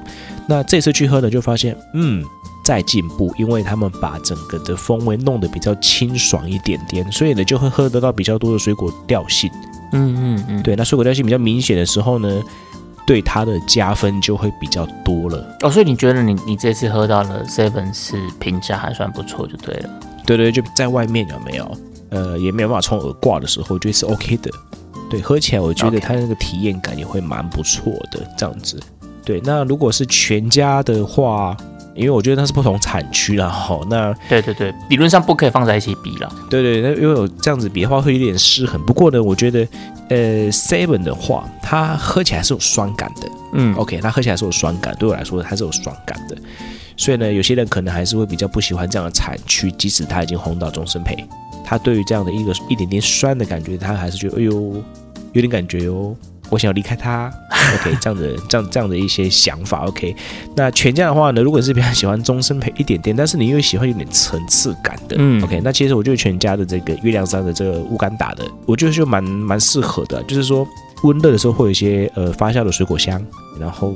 [0.50, 2.22] 那这次去喝的就发现，嗯，
[2.68, 9.50] 在进步，因为他们把整个的风味弄得比较清爽一点点，所以呢就会喝得到比较多的水果调性。
[9.94, 12.44] 嗯嗯嗯，对，那水果调性比较明显的时候呢，
[13.06, 15.58] 对它的加分就会比较多了。
[15.62, 19.90] 哦，所以你觉得你你这次喝到了 Seven 是评价还算不错就对了。
[20.26, 21.72] 对对，就在外面有没有？
[22.10, 24.52] 呃，也没有办法冲耳挂的时候，我觉得是 OK 的。
[25.10, 28.78] 对，喝起来我觉得它那个体验感也会蛮不错的，这样子。
[29.24, 31.56] 对，那如果是全家的话，
[31.98, 36.30] 因为我觉得它是不同产区啦，哈，那对对对，理论上不可以放在一起比啦。
[36.50, 38.82] 对对，那因为我这样子比的话会有点失衡。
[38.86, 39.68] 不过呢，我觉得
[40.10, 43.28] 呃 Seven 的话，它喝起来是有酸感的。
[43.54, 46.38] 嗯 OK，它喝起来是有酸感，对我来说它是有酸感的。
[46.96, 51.16] 所以呢，有些人可能还是会比较不喜欢这样的产区，即使它已经红到终身配，
[51.64, 54.52] 他对于这样的一个一点点酸的感觉，他还是觉得哎呦
[55.34, 56.16] 有点感觉哦，
[56.50, 57.32] 我想要离开他。
[57.76, 59.86] OK，这样的这样这样的一些想法。
[59.86, 60.16] OK，
[60.56, 70.66] 那全家的话呢，如果是比较喜欢终身配一点点，但是你又喜欢有点层次感的，嗯 OK，那其实我觉得全家的这个月亮山的这个乌干达的，我觉得就蛮蛮适合的，就是说
[71.04, 73.22] 温热的时候会有一些呃发酵的水果香，
[73.60, 73.94] 然后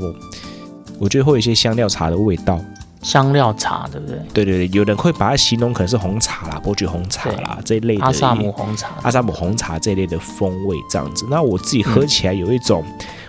[1.00, 2.60] 我觉得会有一些香料茶的味道。
[3.02, 4.18] 香料茶对不对？
[4.34, 8.90] 对对对，有人会把它形容可能是红茶啦、伯爵红茶啦这一类的阿萨姆红茶。
[9.02, 11.26] 阿萨姆红茶这一类的风味这样子。
[11.30, 12.84] 那我自己喝起来有一种，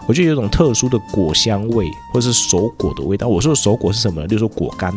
[0.06, 3.28] 我觉得有一种特殊的果香味，或是熟果的味道。
[3.28, 4.26] 我说的熟果是什么呢？
[4.28, 4.92] 就是说果干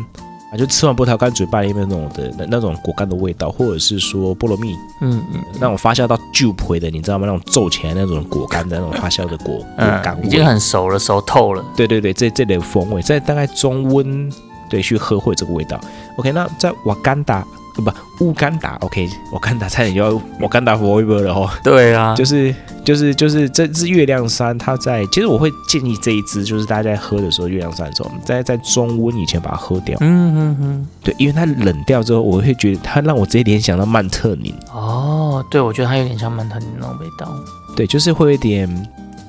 [0.52, 7.26] 啊，就吃完葡萄干嘴巴里面那种的那那种果干的味道，或者是说菠萝蜜嗯嗯那种发酵到旧皮的，你知道吗？
[7.26, 11.64] 那种皱起来那种果干的那种发酵的果果干已经很熟了，熟透了。
[11.76, 14.30] 对对对，这这类风味在大概中温
[14.70, 15.80] 对去喝会有这个味道。
[16.18, 17.46] OK，那在瓦干达
[17.78, 21.50] 呃不乌干达，OK，瓦干达差点就要瓦干达 forever 了哦。
[21.64, 22.54] 对啊，就是
[22.86, 29.98] 就是就是这支月亮山，它在其实我会建议这一支，就是大家在喝的时候，月亮山的时候，在在中温以前把它喝掉。
[30.00, 30.88] 嗯嗯嗯。
[31.04, 34.54] 对，因为它冷掉之后，我会觉得它让我直接联想到曼特宁。
[34.72, 37.30] 哦，对，我觉得它有点像曼特宁那种味道。
[37.76, 38.70] 对，就是会有一点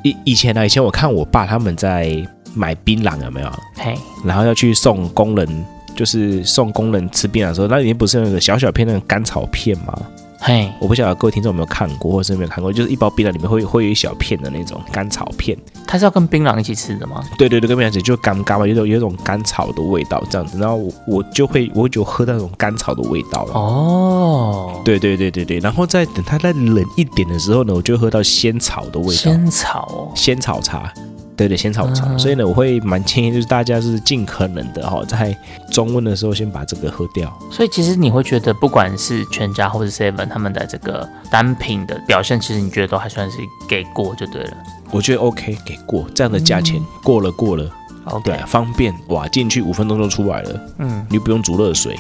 [0.05, 2.25] 以以前呢、以前我看我爸他们在
[2.57, 3.51] 买槟榔有没有？
[3.77, 9.97] 嘿，然后要去送工人就是送工人吃槟榔的时候，那里面不是有那个小小片那个甘草片吗？
[10.39, 15.57] 嘿，我不晓得各位听众有没有看过，或者是有没有看过，就是一包槟榔里面会会有一小片的那种甘草片。
[15.87, 17.25] 它是要跟槟榔一起吃的吗？
[17.39, 20.59] 对对对，跟槟榔一起就干干嘛，有种有一种甘草的味道这样子。
[20.59, 23.55] 然后我我就会我就喝到那种甘草的味道了。
[23.55, 30.93] 哦，对对对对对，然后再等它再冷一点的时候呢，我就喝到仙草的味道，仙草哦，仙草茶。
[31.37, 32.07] 对对，仙草茶。
[32.09, 35.37] 嗯所以呢，我会蛮建议就是大家是尽可能的哈、在
[35.71, 37.31] 中温的时候先把这个喝掉。
[37.51, 44.53] 所以其实你会觉得，不管是全家或者 Seven 他们的这个单品的表现，其实你觉得都还算是给过就对了。
[44.91, 47.71] 我觉得 OK，给过这样的价钱，过了过了
[48.07, 51.97] ，OK，对，方便哇，进去五分钟就出来了，嗯，你又不用煮热水。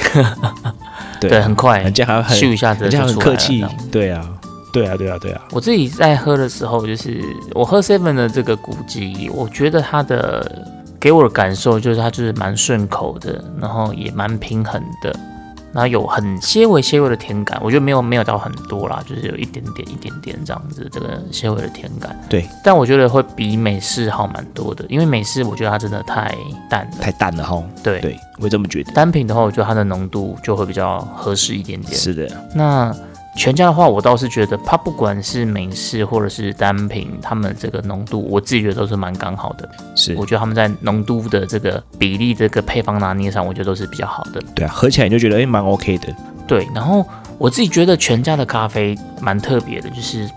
[1.20, 2.74] 对对，很快人，家还很人家。
[3.04, 4.26] 很客气，对啊，
[4.72, 7.22] 对啊，对啊，对啊，我自己在喝的时候，就是
[7.54, 10.64] 我喝 Seven 的这个古籍，我觉得它的
[10.98, 15.14] 给我的感受就是它就是蛮顺口的，然后也蛮平衡的，
[15.72, 22.18] 然后有很些微些微的甜感，我觉得没有没有到很多啦，就是有一点点一点点这样子这个些微的甜感。
[22.28, 26.36] 对，但我觉得会比美式好蛮多的，因为美式我觉得它真的太
[26.68, 26.98] 淡了。
[27.00, 27.62] 太淡了哈。
[27.82, 28.92] 对，对，我也这么觉得。
[28.92, 31.94] 单品的话，我觉得它的浓度就会比较合适一点点。
[31.94, 32.94] 是的，那
[33.36, 39.68] 全家的话，我倒是觉得它不管是美式或者是单品，他们这个浓度，我自己觉得都是蛮刚好的。
[39.94, 44.42] 是我，觉得他们在浓度的这个比例、这个配方拿捏上，我觉得都是比较好的。
[44.54, 46.14] 对啊，喝起来你就觉得哎，蛮 OK 的。
[46.46, 47.06] 对，然后
[47.38, 50.28] 我自己觉得全家的咖啡蛮特别的，就是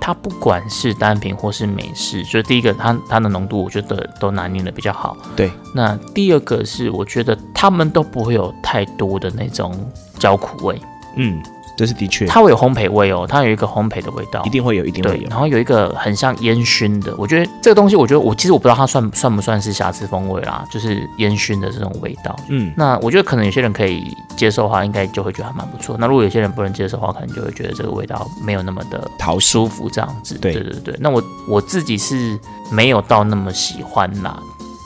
[0.00, 5.16] 它不管是单品或是美式，就第一个它它的浓度，我觉得都拿捏的比较好。
[5.36, 9.72] 对，那第二个是我觉得他们都不会有太多的那种
[10.18, 10.80] 焦苦味，
[11.16, 11.40] 嗯，
[11.80, 15.28] 这是的确，它会有烘焙味哦，它有一个烘焙的味道，一定会有，一定会对，有。
[15.30, 22.36] 然后有一个很像烟熏的，我觉得这个东西，我觉得我其实我不知道它算算不算是瑕疵风味啦，就是烟熏的这种味道。
[22.50, 25.96] 嗯，那我觉得可能有些人可以接受的话，应该就会觉得还蛮不错。
[25.98, 30.36] 那如果有些人不能接受的话，可能就会觉得这个味道没有那么的讨舒服，这样子。
[30.36, 30.96] 对对对对。
[31.00, 32.38] 那我我自己是
[32.70, 34.38] 没有到那么喜欢啦，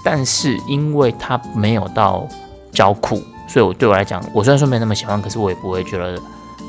[0.05, 2.25] 但是因为它没有到
[2.71, 6.21] 焦苦，所以我对我来讲，我虽然说没那么喜欢，可是我也不会觉得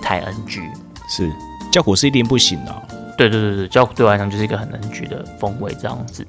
[0.01, 0.62] 太 NG。
[1.08, 1.31] 是
[1.71, 2.81] 叫苦是一定不行的哦。
[3.17, 6.25] 对对对对，焦对我来讲就是一个很 NG 的风味这样子，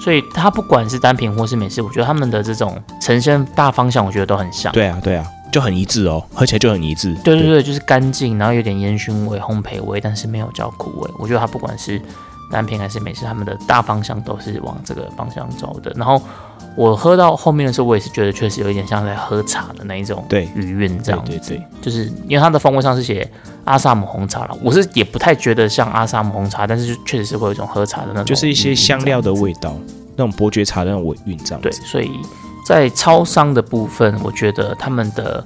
[0.00, 4.72] 所以它不管是单品或是美式，我觉得他们的这种呈现大方向，我觉得都很像。
[4.72, 7.14] 对啊，对啊，就很一致哦，喝起来就很一致。
[7.24, 11.10] 对对对，就是干净，然后有点烟熏味、烘焙味，但是没有焦苦味。
[11.18, 12.00] 我觉得它不管是
[12.50, 15.90] 单品还是美式，他们的大方向都是往这个方向走的。
[15.96, 16.20] 然后
[16.78, 20.48] 我喝到后面的时候，我也是觉得确实有一点像在喝茶的那一种对。
[20.54, 23.28] 余韵这样对对对，就是因为它的风味上是写
[23.64, 29.34] 阿萨姆红茶了，我是也不太觉得像阿萨姆红茶，但是就确实是会有一种喝茶的那种，就是一些香料的。
[29.34, 29.76] 味道，
[30.16, 32.10] 那种伯爵茶的那种尾韵这样对，所以
[32.64, 35.44] 在超商的部分，我觉得他们的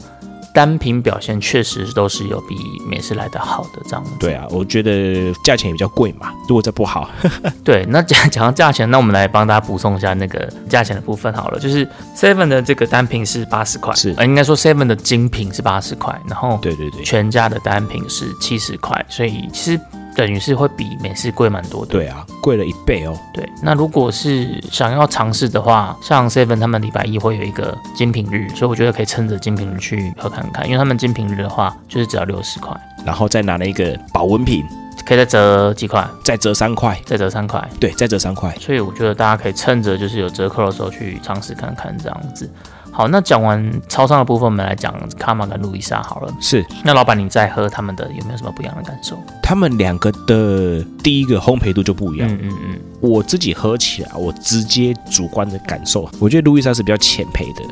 [0.54, 4.10] 单品表现确实都是有比美式来的好的这样子。
[4.18, 7.08] 对啊，我觉得价钱也比较贵嘛，如果这不好，
[7.64, 11.58] 对，那讲讲到价钱，那我们来帮大家补充一下那个价钱的部分好了。
[11.58, 19.80] 就是 Seven 的这个单品是八十块，是呃，应该说 Seven 的精品是八十块，然后对对对，全家的单品是七十块，所以其实
[20.14, 21.92] 等于是会比美式贵蛮多的。
[21.92, 23.18] 对啊，贵了一倍哦。
[23.32, 34.64] 对，那如果是想要尝试的话，像 Seven 他们礼拜一会有一个精品日，所以我觉得可以趁着精品日去喝看看，因为他们精品日的话就是只要六十块，然后再拿了一个保温瓶，
[35.06, 37.66] 可以再折几块，再折三块，再折三块。
[37.80, 38.54] 对，再折三块。
[38.60, 42.50] 所以我觉得大家可以趁着就是有折扣的时候去尝试看看这样子。
[42.92, 46.32] 好，那讲完超商的部分，我们来讲卡玛跟路易莎好了。
[46.40, 49.18] 是那老板你在喝他们的有没有什么不一样的感受？
[49.42, 52.28] 他们两个的第一个烘焙度就不一样。
[52.28, 57.62] 嗯嗯嗯，我自己喝起来，我直接主观的感受，我觉得路易莎是比较浅焙的。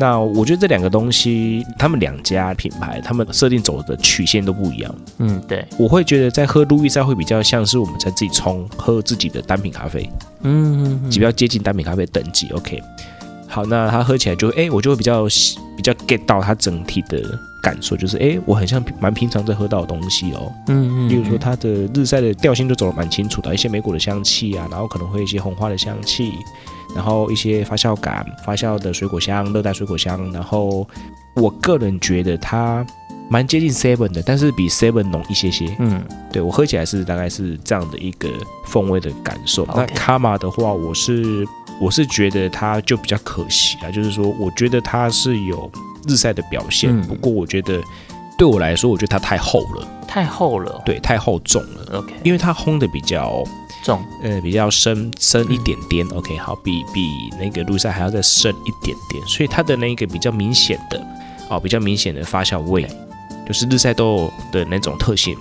[0.00, 4.94] 那我觉得这两个东西，他们两家品牌，他们设定走的曲线都不一样。
[5.18, 10.08] 嗯对，我会觉得在喝路易莎会比较像是我们在自己冲喝自己的单品咖啡，
[10.42, 12.48] 嗯嗯嗯比较接近单品咖啡等级。
[12.50, 12.80] OK，
[13.48, 15.24] 好，那它喝起来就哎、我就会比较
[15.76, 17.22] 比较 get 到它整体的
[17.62, 20.52] 感受，就是哎、我很像蛮平常在喝到的东西哦。
[20.68, 26.32] 嗯嗯，例如说它的日晒的调性就走得蛮清楚的，一些莓果的香气啊，然后可能会一些红花的香气，
[26.94, 30.86] 然后一些发酵感、发酵的水果香、热带水果香，然后
[31.34, 32.86] 我个人觉得它
[33.30, 35.74] 蛮接近 Seven 的，但是比 Seven 浓一些些。
[35.78, 38.28] 嗯对我喝起来是大概是这样的一个
[38.66, 39.66] 风味的感受。
[39.74, 41.46] 那卡玛的话，我是
[41.80, 45.70] 我是觉得它就比较可惜啊，就是说我觉得它是有
[46.06, 47.02] 日晒的表现，嗯。
[47.06, 47.80] 不过我觉得
[48.36, 50.82] 对我来说，我觉得它太厚了，太厚了。
[50.84, 53.44] 对，太厚重了，，OK，因为它烘的比较
[53.82, 61.04] 重，呃比较深深一点点、o k 好，比比那个路赛还要再深一点点，所以它的那个比较明显的
[61.48, 62.86] 哦，比较明显的发酵味，
[63.46, 65.36] 就是日晒豆的那种特性。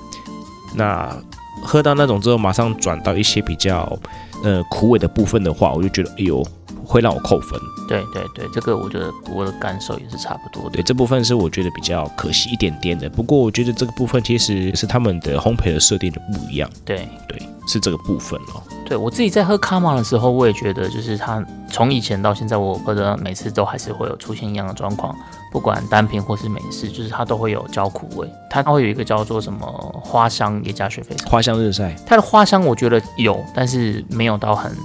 [0.76, 1.16] 那
[1.62, 3.98] 喝到那种之后，马上转到一些比较
[4.44, 6.46] 呃苦味的部分的话，我就觉得哎呦，
[6.86, 7.60] 会让我扣分。
[7.88, 10.72] 对对对，这个我觉得我的感受也是差不多的。
[10.72, 13.10] 对这部分是我觉得比较可惜一点点的。
[13.10, 18.62] 不过我觉得这个部分其实是他们的烘焙的设定的不一样，对对，是这个部分哦。
[18.86, 25.16] 对，我自己在喝卡玛的时候，我也觉得就是它从以前到现在，我喝的每次都还是会有出现一样的状况，
[25.52, 28.30] 不管单品或是美式，就是它都会有焦苦味。
[28.50, 29.68] 它会有一个叫做什么
[30.04, 34.76] 花香也加雪菲花香日晒，它的花香我觉得有，但是没有到很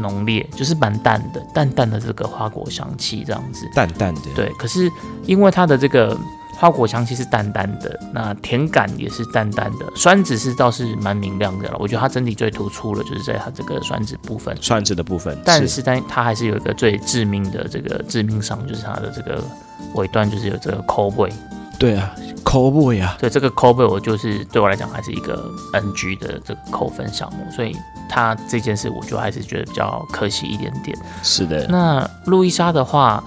[0.00, 3.68] 浓烈，就是蛮淡的，淡淡的这个花果香气这样子。
[3.74, 4.90] 淡淡的，对，可是
[5.24, 6.16] 因为它的这个
[6.58, 11.76] 花果香气是淡淡的，那甜感也是淡淡的，酸质是倒是蛮明亮的了。
[11.78, 19.42] 我觉得它整体最突出的就是在它这个酸质部分，酸质的部分，但是但它还是有一个最致命的这个致命伤，就是它的这个
[19.94, 21.30] 尾段就是有这个抠味。
[21.78, 22.10] 对啊，
[22.42, 27.76] 口味啊，对这个抠味，我就是对我来讲还是一个 NG 的这个扣分项目，所以
[28.08, 30.96] 它这件事我就还是觉得比较可惜一点点。
[31.22, 33.22] 是的，那路易莎的话，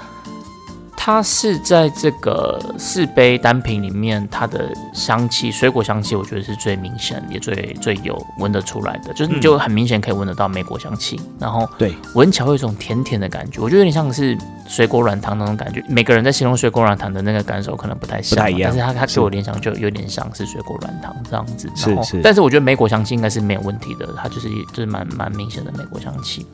[1.01, 14.37] 它是在这个四杯单品里面，它的香气，水果香气，我觉得是最明显，也最最有闻得出来的，就是你就很明显可以闻得到莓果香气，然后对，闻起来会有一种甜甜的感觉，我觉得有点像是
[14.67, 15.81] 水果软糖那种感觉。
[15.87, 21.71] 每个人在形容水果软糖的那个感受可能不太像嘛，不太一样但是它它是给我联想就有点像是水果软糖这样子。
[21.75, 26.45] 是然后是但是我觉得莓果香气应该是没有问题的，它就是就是蛮蛮明显的莓果香气。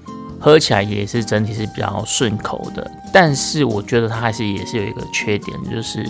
[0.46, 6.08] 喝起来也是整体是比较顺口的，但是我觉得它还是也是有一个缺点，就是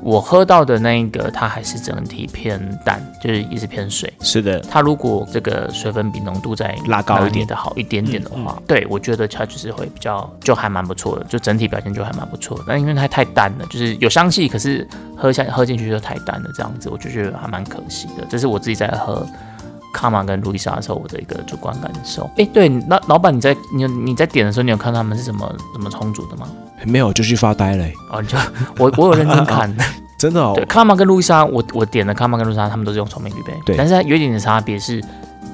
[0.00, 4.12] 我喝到的那一个它还是整体偏淡，就是也是偏水。
[4.20, 12.64] 是的，它如果这个水分比浓度再拉高一点的好一点点的话，对我觉得它就是会比较就还蛮不错的，就整体表现就还蛮不错的。
[12.68, 14.86] 但因为它太淡了，就是有香气，可是
[15.16, 18.24] 喝下喝进去就太淡了，这样子我就觉得还蛮可惜的。
[18.30, 19.26] 这是我自己在喝
[19.96, 22.28] 卡玛跟路易莎的时候我的一个主观感受。
[22.36, 26.46] 哎，对，那老板你在你你在点的时候，你有看他们是怎么怎么冲煮的吗？
[26.84, 28.36] 没有就去发呆嘞，哦，你就
[28.78, 29.74] 我我有认真看。
[30.18, 35.02] 真的哦对，，卡玛跟路易莎，我我点的卡玛跟路易莎，他们都是用聪明滤杯，对但是它有一点点差别是，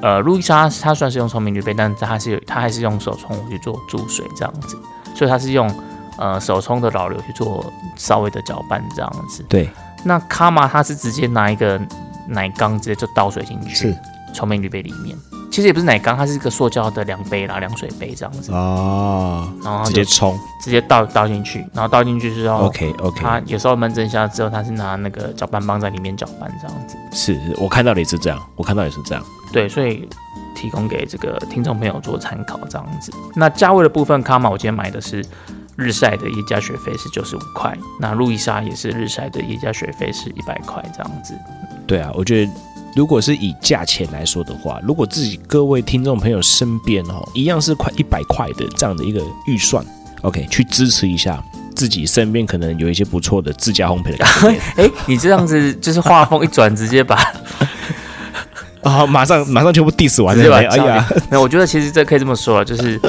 [0.01, 4.77] 呃，路易莎它虽然是用聪明滤杯，但是它是有它还是用手冲去做注水这样子，
[5.15, 5.69] 所以它是用
[6.17, 7.65] 呃手冲的老流去做
[7.97, 9.45] 稍微的搅拌这样子。
[9.49, 9.69] 对，
[10.05, 11.81] 那卡玛它是直接拿一个
[12.29, 13.97] 奶缸直接就倒水进去是，
[14.33, 15.17] 聪明滤杯里面，
[15.51, 22.67] 其实也不是奶缸，它是一个塑胶的量杯啦，量水杯这样子，哦，然后直接冲直接倒倒进去，然后倒进去之后。
[22.67, 26.97] ，OK OK，它有时候闷蒸下之后，它是拿那个搅拌棒在里面搅拌这样子。
[27.13, 29.23] 是我看到的也是这样，我看到也是这样，
[29.53, 30.09] 对，所以
[30.55, 33.13] 提供给这个听众朋友做参考这样子。
[33.35, 35.25] 那价位的部分，卡玛我今天买的是
[35.77, 41.35] 日晒的一加学费是九十五块，那路易莎也是日晒的一加学费是一百块这样子。
[41.87, 42.53] 对啊，我觉得。
[42.95, 49.85] 如果是以价钱来说的话，如果自己各位听众朋友身边哦，一样是快一百块的这样的一个预算
[50.23, 51.43] ，OK，去支持一下
[51.75, 57.17] 自己身边可能有一些不错的自家烘焙的咖啡店 哎，你这样子就是画风一转，直接把
[58.83, 63.01] 啊， 马上马上全部 diss 完直接把了，哎呀，，那我觉得其实这可以这么说了，就是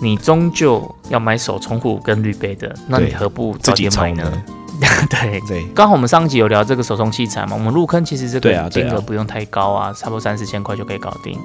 [0.00, 4.42] 你终究要买手冲壶跟滤杯的，那你何不自己冲呢呢？？
[5.08, 11.38] 对，对，刚好我们上集有聊这个手冲器材嘛，我们入坑其实这个对啊对啊金额不用太高啊，差不多三四千块就可以搞定。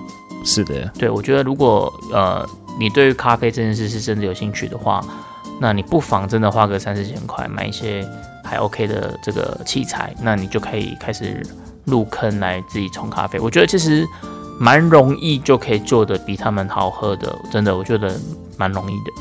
[0.44, 2.48] 是的，对我觉得如果呃
[2.80, 5.04] 你对于咖啡这件事是真的有兴趣的话，
[5.60, 8.08] 那你不妨真的花个三四千块买一些
[8.44, 11.46] 还 OK 的这个器材，那你就可以开始
[11.86, 13.40] 入坑来自己冲咖啡。
[13.40, 14.08] 我觉得其实
[14.58, 18.18] 蛮容易就可以做的比他们好喝的，真的我觉得
[18.58, 19.12] 蛮容易的。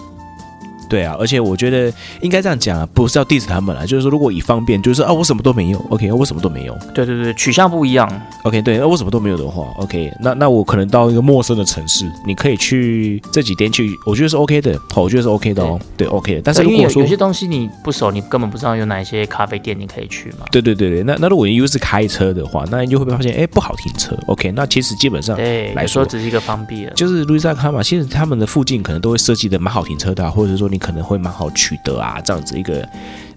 [0.89, 8.09] 对啊，而且我觉得应该这样讲啊，不是要 diss 他们啦，就是说如果以方便，就是啊我什么都没有，OK，我什么都没有对对对，取向不一样。
[8.45, 16.43] ，OK，对，那我什么都没有的话，OK，那那我可能到一个陌生的城市，你可以去这几天去，我觉得是 OK 的，好，我觉得是 OK 的哦，对，OK 的。
[16.43, 20.47] 但是如果说有有些东西你不熟，你根本不知道有哪些咖啡店你可以去嘛。
[20.51, 26.93] 对对对对，那那如果你又是开车的话，那你就会发现，哎，不好停车，OK，那其实基本上对，来说只是一个方便。
[26.95, 32.89] 就是路易莎卡玛，其实他们的附近可能都会设计的蛮好停车的、啊，或者说你可能会蛮好取得啊，这样子一个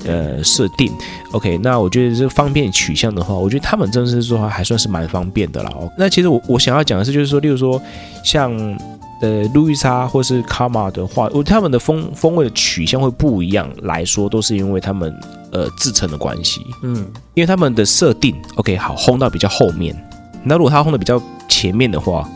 [0.06, 0.92] 呃设定。
[1.32, 5.72] OK，那我觉得这方便取向的话，我觉得他们真的是说还算是蛮方便的啦。
[5.76, 7.82] 哦，那其实我我想要讲的是，就是说，例如说
[8.24, 8.78] 像。
[9.24, 15.16] 呃，路易莎或是卡玛的话，我他们的风风味的取向会不一样来说，都是因为他们
[15.52, 16.96] 呃制成的关系，嗯，
[17.36, 19.96] 因为他们的设定，OK，好，烘到比较后面。
[20.44, 22.28] 那如果他烘的比较前面的话，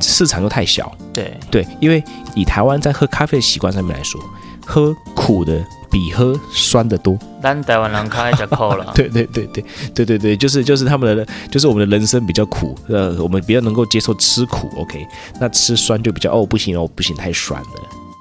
[0.00, 0.94] 市场又太小。
[1.14, 2.04] 对，对，因为
[2.34, 4.20] 以台湾在喝咖啡的习惯上面来说，
[4.66, 7.18] 喝苦的比喝酸的多。
[7.42, 15.06] 咱台湾人开始扣了，对对对对对对对，就是就是他们的，就是我们的人生比较苦，呃，我们比较能够接受吃苦，OK，
[15.38, 17.68] 那吃酸就比较哦不行哦不行太酸了，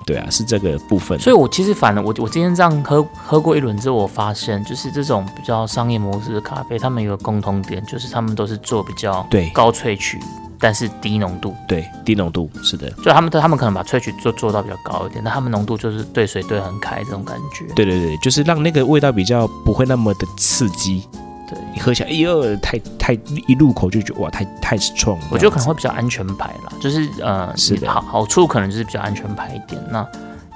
[0.05, 1.17] 对啊，是这个部分。
[1.19, 10.19] 所以我其实反而我我今天这样喝喝过一轮之后，我发现就是这种比较商业模式的咖啡，他们有个共同点，就是他们都是做比较对高萃取，
[10.63, 11.53] 但是低浓度。
[11.67, 17.65] 对低浓度是的，就他们他们可能把萃取做做到比较高一点，那他们浓度就是兑水兑很开这种感觉。
[17.75, 21.03] 对对对，就是让那个味道比较不会那么的刺激，
[21.49, 23.13] 对，你喝起来，哎呦，太太
[23.45, 27.89] 一入口就觉得哇，太太 strong，我觉得可能会比较安全牌啦，就是呃，是的。
[27.91, 30.07] 好好处可能就是比较安全牌一点，那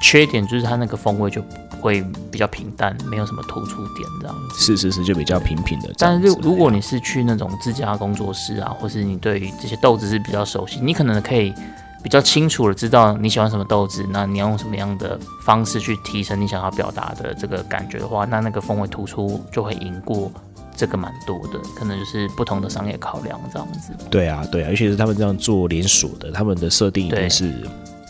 [0.01, 1.43] 缺点就是它那个风味就
[1.81, 4.63] 会比较平淡，没有什么突出点这样子。
[4.63, 5.91] 是是是，就比较平平的。
[5.97, 11.53] 但是如如果你是去那种自家工作室啊，或是你对于这些豆子是比较熟悉，你可能可以
[12.03, 20.31] 比较清楚的知道你喜欢什么豆子，那你要用什么样的方式去提升你想要表达的这个感觉的话，那那个风味突出就会赢过
[20.75, 23.91] 这个蛮多的，可能就是不同的商业考量这样子。
[24.11, 27.51] 对啊对啊，尤其是他们这样做连锁的，他们的设定一对定是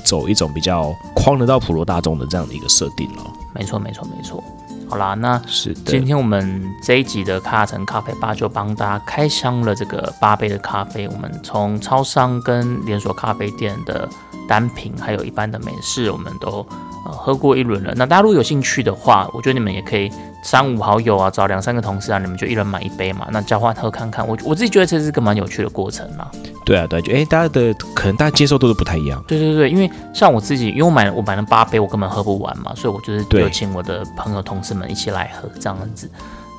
[0.08, 3.24] 走一种比较框得到普罗大众的这样的一个设定了。
[3.54, 4.42] 没错，没错，没错。
[4.90, 11.06] 好啦，那是的，今天我们这一集的卡城咖啡吧就帮大家开箱了这个八杯的咖啡。
[11.10, 14.08] 我们从超商跟连锁咖啡店的
[14.48, 16.66] 单品，还有一般的美式，我们都
[17.06, 17.94] 呃喝过一轮了。
[17.98, 20.10] 那大家如果有兴趣的话，我觉得你们也可以
[20.48, 24.26] 三五好友啊，找两三个同事啊，你们就一人买一杯嘛，那交换喝看看。
[24.26, 26.26] 我我自己觉得这是个蛮有趣的过程嘛。
[26.64, 29.22] 对啊对啊，就哎，大家的可能大家接受度都不太一样。
[29.28, 36.10] 对对对，因为像我自己，因为我买了我买了八杯，我根本喝不完嘛，所以我就是对有请我的朋友同事们一起来喝这样子。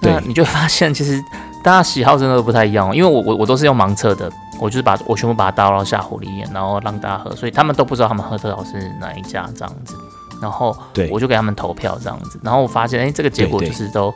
[0.03, 1.19] 对那你就会发现，其实
[1.65, 2.95] 大家喜好真的都不太一样哦。
[2.95, 4.31] 因为我我我都是用盲测的，
[4.61, 9.95] 我就是把我全部把它倒到下壶里面，然后让大家喝，所以他们都不知道他们喝的到是哪一家这样子。
[10.41, 10.77] 然后
[11.11, 14.15] 我就给他们投票这样子，然后我发现，哎，这个结果就是都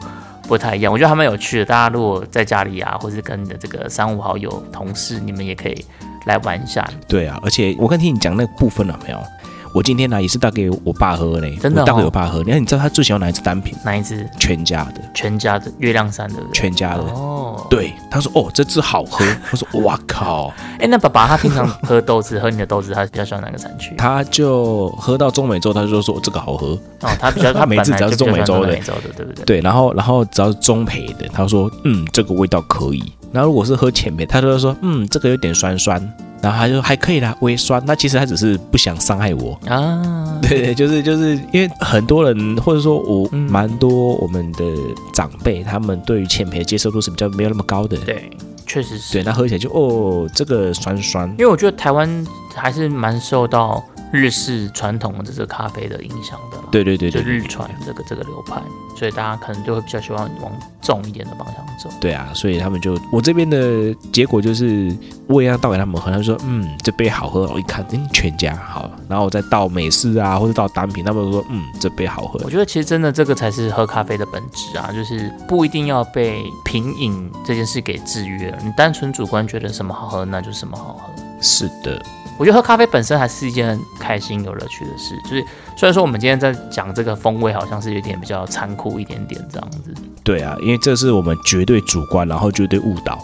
[0.49, 0.93] 不太一样。
[0.93, 1.65] 我觉得还蛮有趣的。
[1.65, 5.85] 大家如果在家里啊，或是跟你的这个三五好友、同事，你们也可以
[6.27, 6.89] 来玩一下。
[7.09, 9.19] 对啊，而且我刚听你讲那个部分了没有？
[9.75, 12.39] 我今天呢也是带给我爸喝嘞，真的带给我爸喝。
[12.45, 13.75] 你看，你知道他最喜欢哪一支单品？
[13.85, 14.29] 哪一支？
[14.39, 16.53] 全家的，全家的月亮山，对不对？
[16.53, 17.03] 全家的。
[17.05, 19.25] 哦，对，他说哦，这支好喝。
[19.51, 23.95] 我说哇靠，哎，那爸爸他平常喝豆子，喝你的豆子，他比较喜欢哪个产区？
[23.97, 26.79] 他就喝到中美洲，他就说这个好喝。
[27.01, 28.77] 哦，他比较他 每次只要是中美洲的，
[29.17, 29.45] 对不对？
[29.47, 33.13] 对，然后然后只要是中培的，他说嗯这个味道可以。
[33.33, 35.99] 然后如果是喝浅培，他就说嗯这个有点酸酸，
[36.41, 37.83] 然后他就还可以啦，微酸。
[37.87, 39.59] 那其实他只是不想伤害我。
[39.67, 44.65] 啊，对 对，就是就是因为很多人或者说我嗯蛮多我们的
[45.15, 47.97] 长辈，他们对于浅培的接受度是比较没有那么高的。
[47.99, 48.31] 对，
[48.67, 49.15] 确实是。
[49.15, 51.29] 对，那喝起来就哦这个酸酸。
[51.31, 53.83] 因为我觉得台湾还是蛮受到
[54.13, 56.65] 日式传统的这个咖啡的影响的啦。
[56.71, 58.63] 对对对对就日传这个这个流派，
[58.97, 61.91] 所以大家可能就会比较喜欢往重一点的方向走。
[62.01, 64.95] 对啊，所以他们就我这边的结果就是
[65.27, 72.51] 我也要倒给他们喝，他们说嗯这杯好喝，我一看嗯全家好，然后我再倒美式啊或者倒单品，他们说嗯这杯好喝我。
[72.51, 81.23] 觉得其实真的这个才是喝咖啡的本质啊，就是不一定要被品饮这件事给制约，你单纯主观觉得什么好喝，那就什么好喝。
[81.41, 82.01] 是的，
[82.43, 85.15] 我觉得喝咖啡本身还是一件很开心、有乐趣的事。
[85.23, 85.45] 就是
[85.77, 93.17] 虽然说我们今天在讲这个风味，好像是有点比较残酷一点点这样子，对啊，因为这是我们绝对主观，然后绝对误导。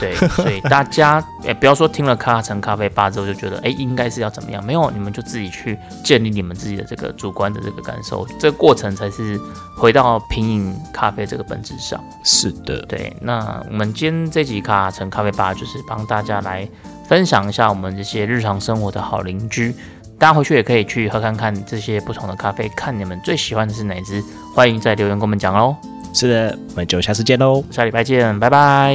[0.00, 4.64] 对，所以大家也不要说听了卡城咖啡吧之后就觉得，哎，应该是要怎么样？
[4.64, 9.38] 没有，你们就自己去建立你们自己的这个主观的这个感受，这个过程才是
[9.76, 12.02] 回到品饮咖啡这个本质上。
[12.24, 16.66] 是的，对，那我们今天这集卡城咖啡吧就是帮大家来
[17.08, 19.74] 分享一下我们这些日常生活的好邻居。
[20.18, 24.22] 大家回去也可以去喝看看这些不同的咖啡，看你们最喜欢的是哪一支，
[24.54, 25.76] 欢迎在留言跟我们讲哦。
[26.14, 28.94] 是的，我们就下次见喽下礼拜见，拜拜。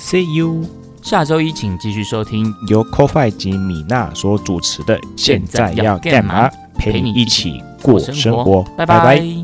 [0.00, 0.64] ，See you。
[1.02, 6.48] 下周一请继续收听由 CoFi 及米娜所主持的《现在要干嘛》，
[6.78, 9.41] 陪你一起过生活，拜拜拜拜